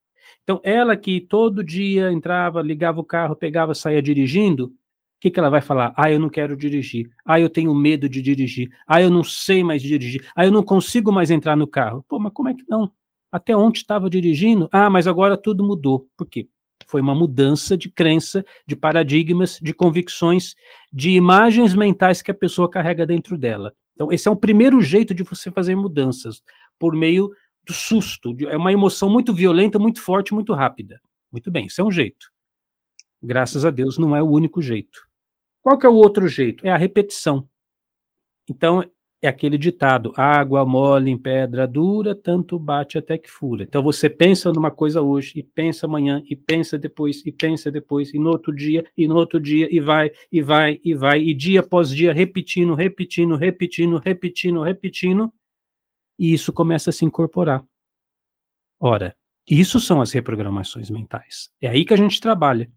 Então, 0.42 0.61
ela 0.62 0.97
que 0.97 1.21
todo 1.21 1.64
dia 1.64 2.12
entrava, 2.12 2.62
ligava 2.62 3.00
o 3.00 3.04
carro, 3.04 3.37
pegava, 3.37 3.75
saía 3.75 4.02
dirigindo, 4.02 4.66
o 4.66 5.21
que, 5.21 5.30
que 5.30 5.40
ela 5.40 5.50
vai 5.50 5.61
falar? 5.61 5.92
Ah, 5.97 6.11
eu 6.11 6.18
não 6.21 6.28
quero 6.28 6.57
dirigir. 6.57 7.11
Ah, 7.25 7.40
eu 7.40 7.50
tenho 7.50 7.75
medo 7.75 8.09
de 8.09 8.23
dirigir. 8.23 8.71
Ah, 8.87 9.02
eu 9.02 9.11
não 9.11 9.25
sei 9.25 9.64
mais 9.64 9.83
dirigir. 9.83 10.24
Ah, 10.35 10.46
eu 10.46 10.53
não 10.53 10.62
consigo 10.62 11.11
mais 11.11 11.31
entrar 11.31 11.57
no 11.57 11.66
carro. 11.66 12.05
Pô, 12.09 12.20
mas 12.20 12.33
como 12.33 12.48
é 12.48 12.55
que 12.55 12.64
não? 12.68 12.92
Até 13.33 13.57
ontem 13.57 13.79
estava 13.79 14.09
dirigindo. 14.09 14.68
Ah, 14.70 14.88
mas 14.88 15.09
agora 15.09 15.37
tudo 15.37 15.64
mudou. 15.64 16.09
Por 16.16 16.27
quê? 16.27 16.48
Foi 16.88 17.03
uma 17.03 17.14
mudança 17.14 17.77
de 17.77 17.90
crença, 17.90 18.44
de 18.66 18.74
paradigmas, 18.74 19.59
de 19.61 19.74
convicções, 19.74 20.55
de 20.90 21.11
imagens 21.11 21.74
mentais 21.74 22.22
que 22.22 22.31
a 22.31 22.35
pessoa 22.35 22.68
carrega 22.68 23.07
dentro 23.07 23.37
dela. 23.37 23.74
Então, 23.94 24.11
esse 24.11 24.27
é 24.27 24.31
o 24.31 24.37
primeiro 24.37 24.81
jeito 24.81 25.14
de 25.14 25.22
você 25.22 25.51
fazer 25.51 25.77
mudanças, 25.77 26.42
por 26.79 26.96
meio 26.96 27.31
do 27.62 27.74
susto. 27.74 28.35
É 28.48 28.57
uma 28.57 28.72
emoção 28.72 29.11
muito 29.11 29.35
violenta, 29.35 29.79
muito 29.79 30.01
forte, 30.01 30.33
muito 30.33 30.55
rápida. 30.55 30.98
Muito 31.31 31.51
bem, 31.51 31.66
isso 31.66 31.81
é 31.81 31.85
um 31.85 31.90
jeito. 31.90 32.33
Graças 33.22 33.66
a 33.66 33.70
Deus, 33.70 33.98
não 33.98 34.16
é 34.16 34.22
o 34.22 34.31
único 34.31 34.62
jeito. 34.62 35.07
Qual 35.61 35.77
que 35.77 35.85
é 35.85 35.88
o 35.90 35.94
outro 35.94 36.27
jeito? 36.27 36.66
É 36.66 36.70
a 36.70 36.77
repetição. 36.79 37.46
Então, 38.48 38.83
é 39.20 39.28
aquele 39.28 39.59
ditado: 39.59 40.12
água 40.16 40.64
mole 40.64 41.11
em 41.11 41.18
pedra 41.18 41.66
dura, 41.66 42.14
tanto 42.14 42.59
bate 42.59 42.98
até 42.98 43.18
que 43.18 43.31
fura. 43.31 43.64
Então 43.64 43.83
você 43.83 44.09
pensa 44.09 44.52
numa 44.52 44.70
coisa 44.70 45.02
hoje, 45.02 45.33
e 45.37 45.42
pensa 45.42 45.87
amanhã, 45.87 46.22
e 46.28 46.37
pensa 46.37 46.78
depois, 46.78 47.24
e 47.26 47.33
pensa 47.33 47.70
depois, 47.70 48.12
e 48.14 48.18
no 48.18 48.31
outro 48.31 48.54
dia, 48.54 48.85
e 48.96 49.09
no 49.09 49.16
outro 49.16 49.40
dia, 49.40 49.68
e 49.70 49.81
vai, 49.81 50.11
e 50.31 50.40
vai, 50.40 50.81
e 50.85 50.94
vai, 50.94 51.20
e 51.20 51.35
dia 51.35 51.61
após 51.61 51.90
dia, 51.90 52.12
repetindo, 52.12 52.74
repetindo, 52.74 53.37
repetindo, 53.37 53.98
repetindo, 53.98 54.62
repetindo, 54.62 55.33
e 56.18 56.33
isso 56.33 56.52
começa 56.52 56.90
a 56.90 56.92
se 56.92 57.04
incorporar. 57.04 57.64
Ora, 58.81 59.16
isso 59.48 59.81
são 59.81 60.00
as 60.00 60.12
reprogramações 60.12 60.90
mentais. 60.90 61.50
É 61.61 61.68
aí 61.68 61.85
que 61.85 61.94
a 61.94 61.96
gente 61.96 62.20
trabalha. 62.20 62.70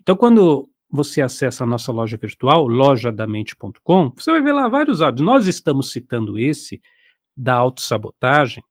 Então, 0.00 0.16
quando 0.16 0.70
você 0.90 1.22
acessa 1.22 1.64
a 1.64 1.66
nossa 1.66 1.90
loja 1.90 2.16
virtual, 2.16 2.66
lojadamente.com, 2.66 4.12
você 4.16 4.30
vai 4.30 4.42
ver 4.42 4.52
lá 4.52 4.68
vários 4.68 5.00
áudios. 5.02 5.26
Nós 5.26 5.46
estamos 5.46 5.90
citando 5.90 6.38
esse 6.38 6.80
da 7.36 7.54
autossabotagem, 7.54 8.62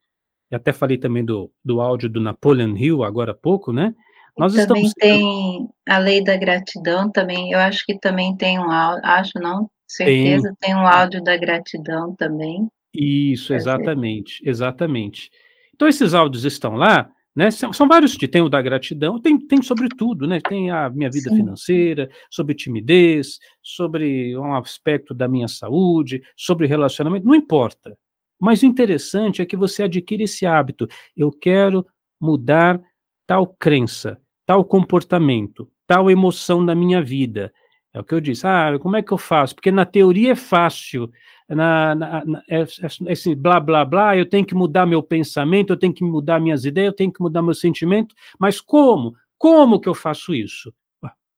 e 0.49 0.56
até 0.56 0.71
falei 0.71 0.97
também 0.97 1.26
do, 1.26 1.52
do 1.63 1.82
áudio 1.82 2.10
do 2.10 2.21
Napoleon 2.21 2.76
Hill 2.78 3.04
agora 3.04 3.32
há 3.32 3.36
pouco, 3.36 3.73
né? 3.73 3.93
Nós 4.38 4.54
também 4.54 4.89
tem 4.97 5.69
a 5.88 5.97
lei 5.97 6.23
da 6.23 6.36
gratidão 6.38 7.12
também, 7.12 7.52
eu 7.52 7.60
acho 7.60 7.86
que 7.86 7.99
também 7.99 8.36
tem 8.36 8.58
um 8.58 8.71
áudio, 8.71 9.06
acho 9.06 9.32
não, 9.36 9.69
certeza, 9.88 10.56
tem, 10.60 10.69
tem 10.69 10.76
um 10.76 10.88
áudio 10.88 11.23
da 11.23 11.38
gratidão 11.38 12.15
também. 12.15 12.67
Isso, 12.93 13.54
exatamente, 13.54 14.41
exatamente. 14.47 15.30
Então 15.73 15.88
esses 15.88 16.13
áudios 16.13 16.45
estão 16.45 16.76
lá, 16.76 17.10
né? 17.36 17.50
São, 17.50 17.74
são, 17.74 17.88
vários, 17.88 18.15
tem 18.15 18.41
o 18.41 18.50
da 18.50 18.62
gratidão, 18.62 19.19
tem, 19.19 19.38
tem 19.38 19.62
sobre 19.62 19.89
tudo, 19.89 20.28
né? 20.28 20.39
Tem 20.39 20.69
a 20.69 20.89
minha 20.89 21.10
vida 21.10 21.30
Sim. 21.30 21.38
financeira, 21.38 22.10
sobre 22.30 22.54
timidez, 22.54 23.39
sobre 23.62 24.38
um 24.38 24.54
aspecto 24.56 25.13
da 25.13 25.28
minha 25.28 25.48
saúde, 25.48 26.22
sobre 26.36 26.67
relacionamento, 26.67 27.26
não 27.26 27.36
importa. 27.36 27.98
Mas 28.39 28.62
o 28.62 28.65
interessante 28.65 29.41
é 29.41 29.46
que 29.46 29.56
você 29.56 29.84
adquire 29.84 30.24
esse 30.24 30.46
hábito. 30.46 30.88
Eu 31.15 31.32
quero 31.32 31.86
mudar 32.19 32.80
tal 33.26 33.48
crença, 33.48 34.19
tal 34.46 34.63
comportamento, 34.63 35.69
tal 35.88 36.12
emoção 36.12 36.62
na 36.62 36.76
minha 36.76 37.02
vida. 37.02 37.54
É 37.94 38.00
o 38.00 38.04
que 38.04 38.14
eu 38.14 38.20
disse. 38.20 38.48
Ah, 38.48 38.78
como 38.80 38.96
é 38.96 39.04
que 39.04 39.12
eu 39.12 39.18
faço? 39.18 39.54
Porque 39.54 39.72
na 39.72 39.86
teoria 39.86 40.32
é 40.32 40.36
fácil 40.36 41.12
na, 41.50 41.96
na, 41.96 42.26
na, 42.26 42.44
é, 42.50 42.62
é, 42.62 43.12
esse 43.12 43.36
blá 43.36 43.60
blá 43.60 43.86
blá, 43.86 44.18
eu 44.18 44.28
tenho 44.28 44.46
que 44.46 44.56
mudar 44.56 44.86
meu 44.86 45.04
pensamento, 45.04 45.74
eu 45.74 45.78
tenho 45.78 45.94
que 45.94 46.04
mudar 46.04 46.40
minhas 46.40 46.66
ideias, 46.66 46.88
eu 46.92 46.96
tenho 46.96 47.12
que 47.12 47.22
mudar 47.22 47.42
meu 47.42 47.54
sentimento, 47.54 48.16
mas 48.40 48.62
como? 48.62 49.16
Como 49.38 49.80
que 49.80 49.90
eu 49.90 49.94
faço 49.94 50.34
isso? 50.34 50.74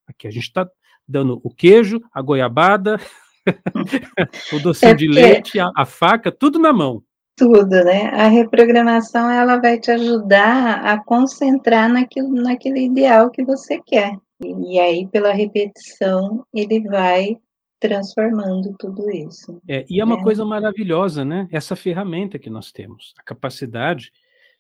Aqui 0.08 0.28
a 0.28 0.32
gente 0.32 0.44
está 0.44 0.70
dando 1.08 1.39
o 1.44 1.50
queijo, 1.50 2.02
a 2.13 2.22
goiabada, 2.22 3.00
o 4.54 4.60
docinho 4.60 4.91
é 4.91 4.96
de 4.96 5.08
leite, 5.08 5.60
a, 5.60 5.72
a 5.76 5.86
faca, 5.86 6.32
tudo 6.32 6.60
na 6.60 6.72
mão. 6.72 7.04
Tudo, 7.36 7.68
né? 7.84 8.10
A 8.13 8.28
reprogramação 8.28 9.30
ela 9.30 9.60
vai 9.60 9.78
te 9.78 9.91
ajudar 9.91 10.86
a 10.86 11.04
concentrar 11.04 11.89
naquilo, 11.89 12.32
naquele 12.32 12.86
ideal 12.86 13.30
que 13.30 13.44
você 13.44 13.82
quer. 13.86 14.18
E, 14.43 14.74
e 14.74 14.80
aí, 14.80 15.08
pela 15.08 15.34
repetição, 15.34 16.45
ele 16.54 16.82
vai 16.82 17.38
transformando 17.80 18.76
tudo 18.80 19.10
isso. 19.12 19.62
É, 19.67 19.86
e 19.89 20.00
é 20.00 20.04
uma 20.04 20.17
né? 20.17 20.24
coisa 20.24 20.43
maravilhosa, 20.45 21.24
né? 21.24 21.48
Essa 21.52 21.76
ferramenta 21.76 22.39
que 22.39 22.50
nós 22.50 22.71
temos, 22.71 23.13
a 23.17 23.24
capacidade. 23.24 24.12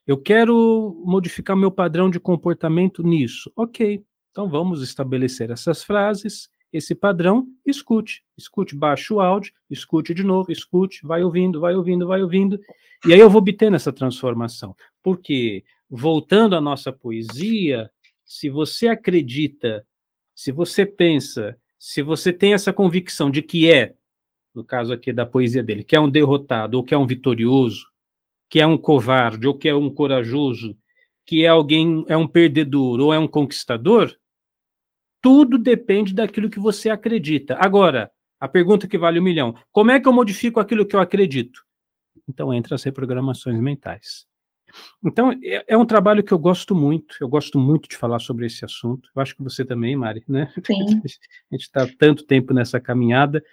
Eu 0.05 0.17
quero 0.17 1.01
modificar 1.03 1.57
meu 1.57 1.71
padrão 1.71 2.09
de 2.09 2.19
comportamento 2.19 3.01
nisso. 3.01 3.51
Ok, 3.55 4.03
então 4.29 4.47
vamos 4.47 4.83
estabelecer 4.83 5.49
essas 5.49 5.83
frases, 5.83 6.49
esse 6.71 6.93
padrão, 6.93 7.47
escute, 7.65 8.23
escute, 8.37 8.75
baixe 8.75 9.13
o 9.13 9.21
áudio, 9.21 9.53
escute 9.69 10.13
de 10.13 10.23
novo, 10.23 10.51
escute, 10.51 10.99
vai 11.05 11.23
ouvindo, 11.23 11.59
vai 11.59 11.73
ouvindo, 11.73 12.05
vai 12.05 12.21
ouvindo, 12.21 12.59
e 13.07 13.13
aí 13.13 13.19
eu 13.19 13.29
vou 13.29 13.39
obtendo 13.39 13.75
essa 13.75 13.93
transformação. 13.93 14.75
Porque, 15.01 15.63
voltando 15.89 16.55
à 16.55 16.61
nossa 16.61 16.91
poesia, 16.91 17.89
se 18.25 18.49
você 18.49 18.87
acredita, 18.87 19.85
se 20.33 20.51
você 20.51 20.85
pensa 20.85 21.57
se 21.85 22.01
você 22.01 22.33
tem 22.33 22.55
essa 22.55 22.73
convicção 22.73 23.29
de 23.29 23.43
que 23.43 23.71
é, 23.71 23.93
no 24.55 24.63
caso 24.63 24.91
aqui 24.91 25.13
da 25.13 25.23
poesia 25.23 25.61
dele, 25.61 25.83
que 25.83 25.95
é 25.95 25.99
um 25.99 26.09
derrotado, 26.09 26.77
ou 26.77 26.83
que 26.83 26.95
é 26.95 26.97
um 26.97 27.05
vitorioso, 27.05 27.85
que 28.49 28.59
é 28.59 28.65
um 28.65 28.75
covarde, 28.75 29.47
ou 29.47 29.55
que 29.55 29.69
é 29.69 29.75
um 29.75 29.89
corajoso, 29.89 30.75
que 31.27 31.45
é 31.45 31.47
alguém, 31.47 32.03
é 32.07 32.17
um 32.17 32.27
perdedor, 32.27 32.99
ou 32.99 33.13
é 33.13 33.19
um 33.19 33.27
conquistador, 33.27 34.15
tudo 35.21 35.59
depende 35.59 36.11
daquilo 36.11 36.49
que 36.49 36.59
você 36.59 36.89
acredita. 36.89 37.55
Agora, 37.59 38.11
a 38.39 38.47
pergunta 38.47 38.87
que 38.87 38.97
vale 38.97 39.19
um 39.19 39.23
milhão: 39.23 39.55
como 39.71 39.91
é 39.91 39.99
que 39.99 40.07
eu 40.07 40.13
modifico 40.13 40.59
aquilo 40.59 40.87
que 40.87 40.95
eu 40.95 40.99
acredito? 40.99 41.63
Então, 42.27 42.51
entra 42.51 42.73
as 42.73 42.83
reprogramações 42.83 43.59
mentais. 43.59 44.25
Então, 45.03 45.31
é, 45.43 45.63
é, 45.67 45.77
um 45.77 45.85
trabalho 45.85 46.23
que 46.23 46.31
eu 46.31 46.39
gosto 46.39 46.73
muito, 46.73 47.15
eu 47.21 47.27
gosto 47.27 47.59
muito 47.59 47.87
de 47.87 47.95
falar 47.97 48.19
sobre 48.19 48.45
esse 48.45 48.65
assunto. 48.65 49.09
Eu 49.15 49.21
acho 49.21 49.35
que 49.35 49.43
você 49.43 49.63
também, 49.63 49.95
Mari, 49.95 50.23
né? 50.27 50.51
Sim. 50.65 51.01
A 51.51 51.55
gente 51.55 51.63
está 51.63 51.87
tanto 51.97 52.25
tempo 52.25 52.53
nessa 52.53 52.79
caminhada, 52.79 53.43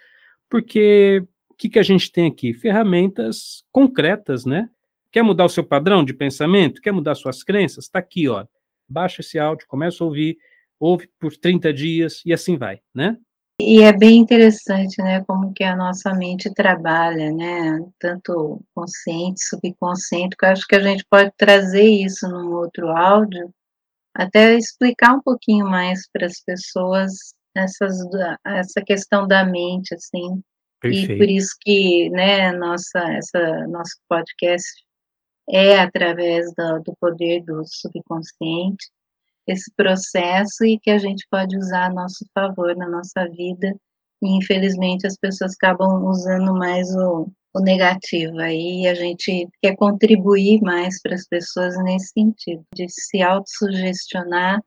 porque 0.49 1.23
o 1.49 1.55
que, 1.55 1.69
que 1.69 1.79
a 1.79 1.83
gente 1.83 2.11
tem 2.11 2.27
aqui? 2.27 2.53
Ferramentas 2.53 3.63
concretas, 3.71 4.45
né? 4.45 4.69
Quer 5.11 5.21
mudar 5.21 5.45
o 5.45 5.49
seu 5.49 5.63
padrão 5.63 6.03
de 6.03 6.13
pensamento? 6.13 6.81
Quer 6.81 6.91
mudar 6.91 7.15
suas 7.15 7.43
crenças? 7.43 7.85
Está 7.85 7.99
aqui, 7.99 8.27
ó. 8.27 8.45
Baixa 8.89 9.21
esse 9.21 9.37
áudio, 9.37 9.67
começa 9.67 10.03
a 10.03 10.07
ouvir, 10.07 10.37
ouve 10.79 11.07
por 11.19 11.35
30 11.37 11.71
dias 11.71 12.21
e 12.25 12.33
assim 12.33 12.57
vai, 12.57 12.81
né? 12.93 13.17
E 13.65 13.81
é 13.81 13.93
bem 13.93 14.17
interessante, 14.17 15.01
né, 15.01 15.23
como 15.23 15.53
que 15.53 15.63
a 15.63 15.75
nossa 15.75 16.13
mente 16.13 16.53
trabalha, 16.53 17.31
né, 17.31 17.79
tanto 17.97 18.61
consciente, 18.75 19.41
subconsciente, 19.45 20.35
que 20.35 20.45
eu 20.45 20.49
acho 20.49 20.67
que 20.67 20.75
a 20.75 20.81
gente 20.81 21.05
pode 21.09 21.31
trazer 21.37 21.87
isso 21.87 22.27
num 22.27 22.51
outro 22.53 22.89
áudio, 22.89 23.53
até 24.13 24.55
explicar 24.55 25.13
um 25.13 25.21
pouquinho 25.21 25.65
mais 25.65 26.09
para 26.11 26.25
as 26.25 26.41
pessoas 26.41 27.33
essas, 27.55 27.97
essa 28.45 28.81
questão 28.81 29.27
da 29.27 29.45
mente, 29.45 29.93
assim, 29.95 30.43
Perfeito. 30.81 31.13
e 31.13 31.17
por 31.17 31.29
isso 31.29 31.55
que, 31.61 32.09
né, 32.09 32.51
nossa, 32.51 32.99
essa, 33.13 33.67
nosso 33.67 33.95
podcast 34.09 34.67
é 35.49 35.79
através 35.79 36.51
do, 36.57 36.79
do 36.83 36.95
poder 36.99 37.43
do 37.43 37.63
subconsciente, 37.65 38.89
esse 39.47 39.71
processo 39.75 40.65
e 40.65 40.79
que 40.79 40.89
a 40.89 40.97
gente 40.97 41.25
pode 41.29 41.57
usar 41.57 41.85
a 41.85 41.93
nosso 41.93 42.25
favor 42.33 42.75
na 42.75 42.89
nossa 42.89 43.27
vida. 43.29 43.75
E 44.21 44.37
infelizmente 44.37 45.05
as 45.05 45.17
pessoas 45.17 45.53
acabam 45.53 46.05
usando 46.05 46.53
mais 46.53 46.87
o, 46.95 47.29
o 47.53 47.59
negativo. 47.59 48.39
Aí 48.39 48.87
a 48.87 48.93
gente 48.93 49.47
quer 49.61 49.75
contribuir 49.75 50.61
mais 50.61 51.01
para 51.01 51.15
as 51.15 51.27
pessoas 51.27 51.75
nesse 51.83 52.11
sentido, 52.13 52.63
de 52.73 52.85
se 52.89 53.21
autossugestionar 53.21 54.61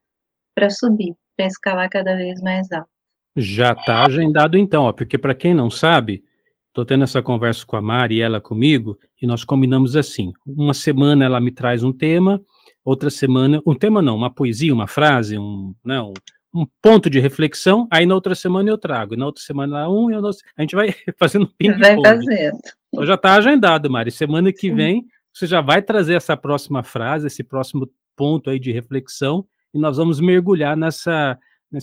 para 0.55 0.71
subir, 0.71 1.15
para 1.37 1.47
escalar 1.47 1.89
cada 1.89 2.15
vez 2.17 2.41
mais 2.43 2.71
alto. 2.71 2.89
Já 3.37 3.73
está 3.73 4.05
agendado 4.05 4.57
então, 4.57 4.85
ó, 4.85 4.93
porque 4.93 5.19
para 5.19 5.35
quem 5.35 5.55
não 5.55 5.71
sabe, 5.71 6.25
estou 6.69 6.87
tendo 6.87 7.05
essa 7.05 7.23
conversa 7.23 7.67
com 7.67 7.77
a 7.77 7.83
Mari 7.83 8.17
e 8.17 8.23
ela 8.23 8.41
comigo, 8.41 8.99
e 9.21 9.27
nós 9.27 9.45
combinamos 9.45 9.95
assim: 9.95 10.33
uma 10.47 10.73
semana 10.73 11.25
ela 11.25 11.39
me 11.39 11.51
traz 11.51 11.83
um 11.83 11.93
tema, 11.93 12.41
outra 12.87 13.11
semana, 13.11 13.61
um 13.67 13.75
tema 13.75 14.01
não, 14.01 14.17
uma 14.17 14.33
poesia, 14.33 14.73
uma 14.73 14.87
frase, 14.87 15.37
um, 15.37 15.75
não, 15.85 16.09
né, 16.09 16.21
um 16.55 16.67
ponto 16.81 17.11
de 17.11 17.21
reflexão, 17.21 17.87
aí 17.91 18.07
na 18.07 18.15
outra 18.15 18.35
semana 18.35 18.71
eu 18.71 18.79
trago, 18.79 19.13
e 19.15 19.17
na 19.17 19.27
outra 19.27 19.43
semana 19.43 19.89
um, 19.91 20.11
e 20.11 20.15
a 20.15 20.63
gente 20.63 20.75
vai 20.75 20.95
fazendo 21.19 21.51
ping-pong. 21.59 21.81
Vai 21.81 22.01
fazendo. 22.01 22.59
Então 22.89 23.05
já 23.05 23.15
está 23.15 23.35
agendado, 23.35 23.91
Mari, 23.91 24.11
semana 24.11 24.53
que 24.53 24.71
Sim. 24.71 24.75
vem 24.75 25.07
você 25.35 25.47
já 25.47 25.61
vai 25.61 25.83
trazer 25.83 26.15
essa 26.15 26.35
próxima 26.35 26.83
frase, 26.83 27.27
esse 27.27 27.45
próximo 27.45 27.91
ponto 28.17 28.49
aí 28.49 28.59
de 28.59 28.73
reflexão, 28.73 29.45
e 29.75 29.79
nós 29.79 29.99
vamos 29.99 30.19
mergulhar 30.19 30.75
nessa, 30.75 31.39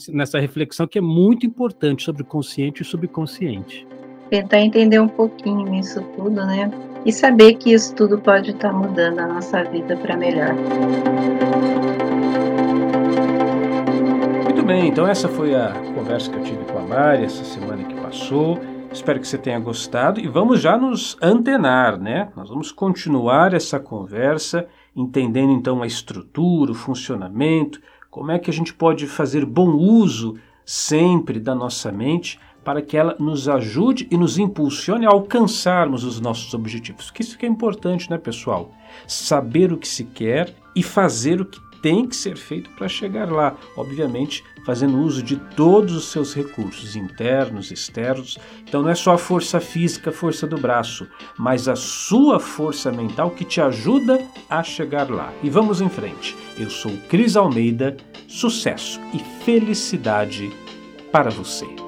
nessa 0.10 0.39
reflexão 0.39 0.88
que 0.88 0.98
é 0.98 1.02
muito 1.02 1.46
importante 1.46 2.02
sobre 2.02 2.24
o 2.24 2.26
consciente 2.26 2.82
e 2.82 2.86
subconsciente. 2.86 3.86
Tentar 4.34 4.62
entender 4.62 5.00
um 5.00 5.08
pouquinho 5.08 5.76
isso 5.76 6.02
tudo, 6.17 6.43
né? 6.43 6.72
e 7.06 7.12
saber 7.12 7.54
que 7.54 7.72
isso 7.72 7.93
tudo 7.93 8.17
pode 8.17 8.50
estar 8.50 8.74
mudando 8.74 9.19
a 9.19 9.28
nossa 9.28 9.63
vida 9.63 9.96
para 9.96 10.17
melhor. 10.17 10.56
Muito 14.43 14.63
bem, 14.63 14.88
então 14.88 15.06
essa 15.06 15.30
foi 15.30 15.54
a 15.54 15.72
conversa 15.93 16.32
que 16.32 16.38
eu 16.38 16.43
tive 16.43 16.65
com 16.65 16.80
a 16.80 16.82
Mari 16.82 17.26
essa 17.26 17.43
semana 17.43 17.84
que 17.84 17.93
passou. 17.93 18.60
Espero 18.91 19.19
que 19.19 19.28
você 19.28 19.38
tenha 19.38 19.60
gostado 19.60 20.19
e 20.19 20.28
vamos 20.28 20.60
já 20.60 20.76
nos 20.80 21.15
antenar, 21.22 22.00
né? 22.00 22.30
Nós 22.36 22.50
vamos 22.50 22.72
continuar 22.72 23.54
essa 23.54 23.80
conversa, 23.80 24.65
entendendo 24.96 25.52
então 25.52 25.84
a 25.84 25.86
estrutura, 25.86 26.72
o 26.72 26.76
funcionamento, 26.76 27.80
como 28.10 28.32
é 28.32 28.39
que 28.39 28.50
a 28.50 28.54
gente 28.54 28.74
pode 28.74 29.06
fazer 29.06 29.46
bom 29.46 29.74
uso 29.74 30.39
sempre 30.65 31.39
da 31.39 31.54
nossa 31.54 31.91
mente 31.91 32.39
para 32.63 32.82
que 32.82 32.97
ela 32.97 33.15
nos 33.19 33.49
ajude 33.49 34.08
e 34.10 34.17
nos 34.17 34.38
impulsione 34.38 35.06
a 35.06 35.10
alcançarmos 35.10 36.04
os 36.04 36.19
nossos 36.19 36.54
objetivos. 36.54 37.12
Que 37.12 37.21
isso 37.21 37.38
que 37.38 37.45
é 37.45 37.49
importante, 37.49 38.10
né, 38.10 38.17
pessoal? 38.17 38.71
Saber 39.08 39.71
o 39.73 39.78
que 39.78 39.88
se 39.88 40.06
quer 40.06 40.56
e 40.76 40.82
fazer 40.82 41.41
o 41.41 41.45
que 41.45 41.60
tem 41.82 42.08
que 42.08 42.15
ser 42.15 42.38
feito 42.38 42.69
para 42.71 42.88
chegar 42.88 43.30
lá, 43.30 43.58
obviamente 43.76 44.41
fazendo 44.65 44.99
uso 44.99 45.21
de 45.21 45.36
todos 45.36 45.93
os 45.93 46.06
seus 46.06 46.34
recursos 46.34 46.95
internos, 46.95 47.71
externos. 47.71 48.38
Então 48.67 48.82
não 48.82 48.89
é 48.89 48.95
só 48.95 49.13
a 49.13 49.17
força 49.17 49.60
física, 49.60 50.10
a 50.10 50.13
força 50.13 50.47
do 50.47 50.58
braço, 50.58 51.08
mas 51.38 51.67
a 51.67 51.76
sua 51.76 52.39
força 52.39 52.91
mental 52.91 53.32
que 53.32 53.45
te 53.45 53.62
ajuda 53.62 54.26
a 54.49 54.63
chegar 54.63 55.10
lá. 55.10 55.34
E 55.43 55.49
vamos 55.49 55.82
em 55.82 55.89
frente. 55.89 56.36
Eu 56.58 56.69
sou 56.69 56.91
Cris 57.10 57.36
Almeida, 57.36 57.97
sucesso 58.28 58.99
e 59.13 59.19
felicidade 59.43 60.52
para 61.12 61.30
você. 61.30 61.83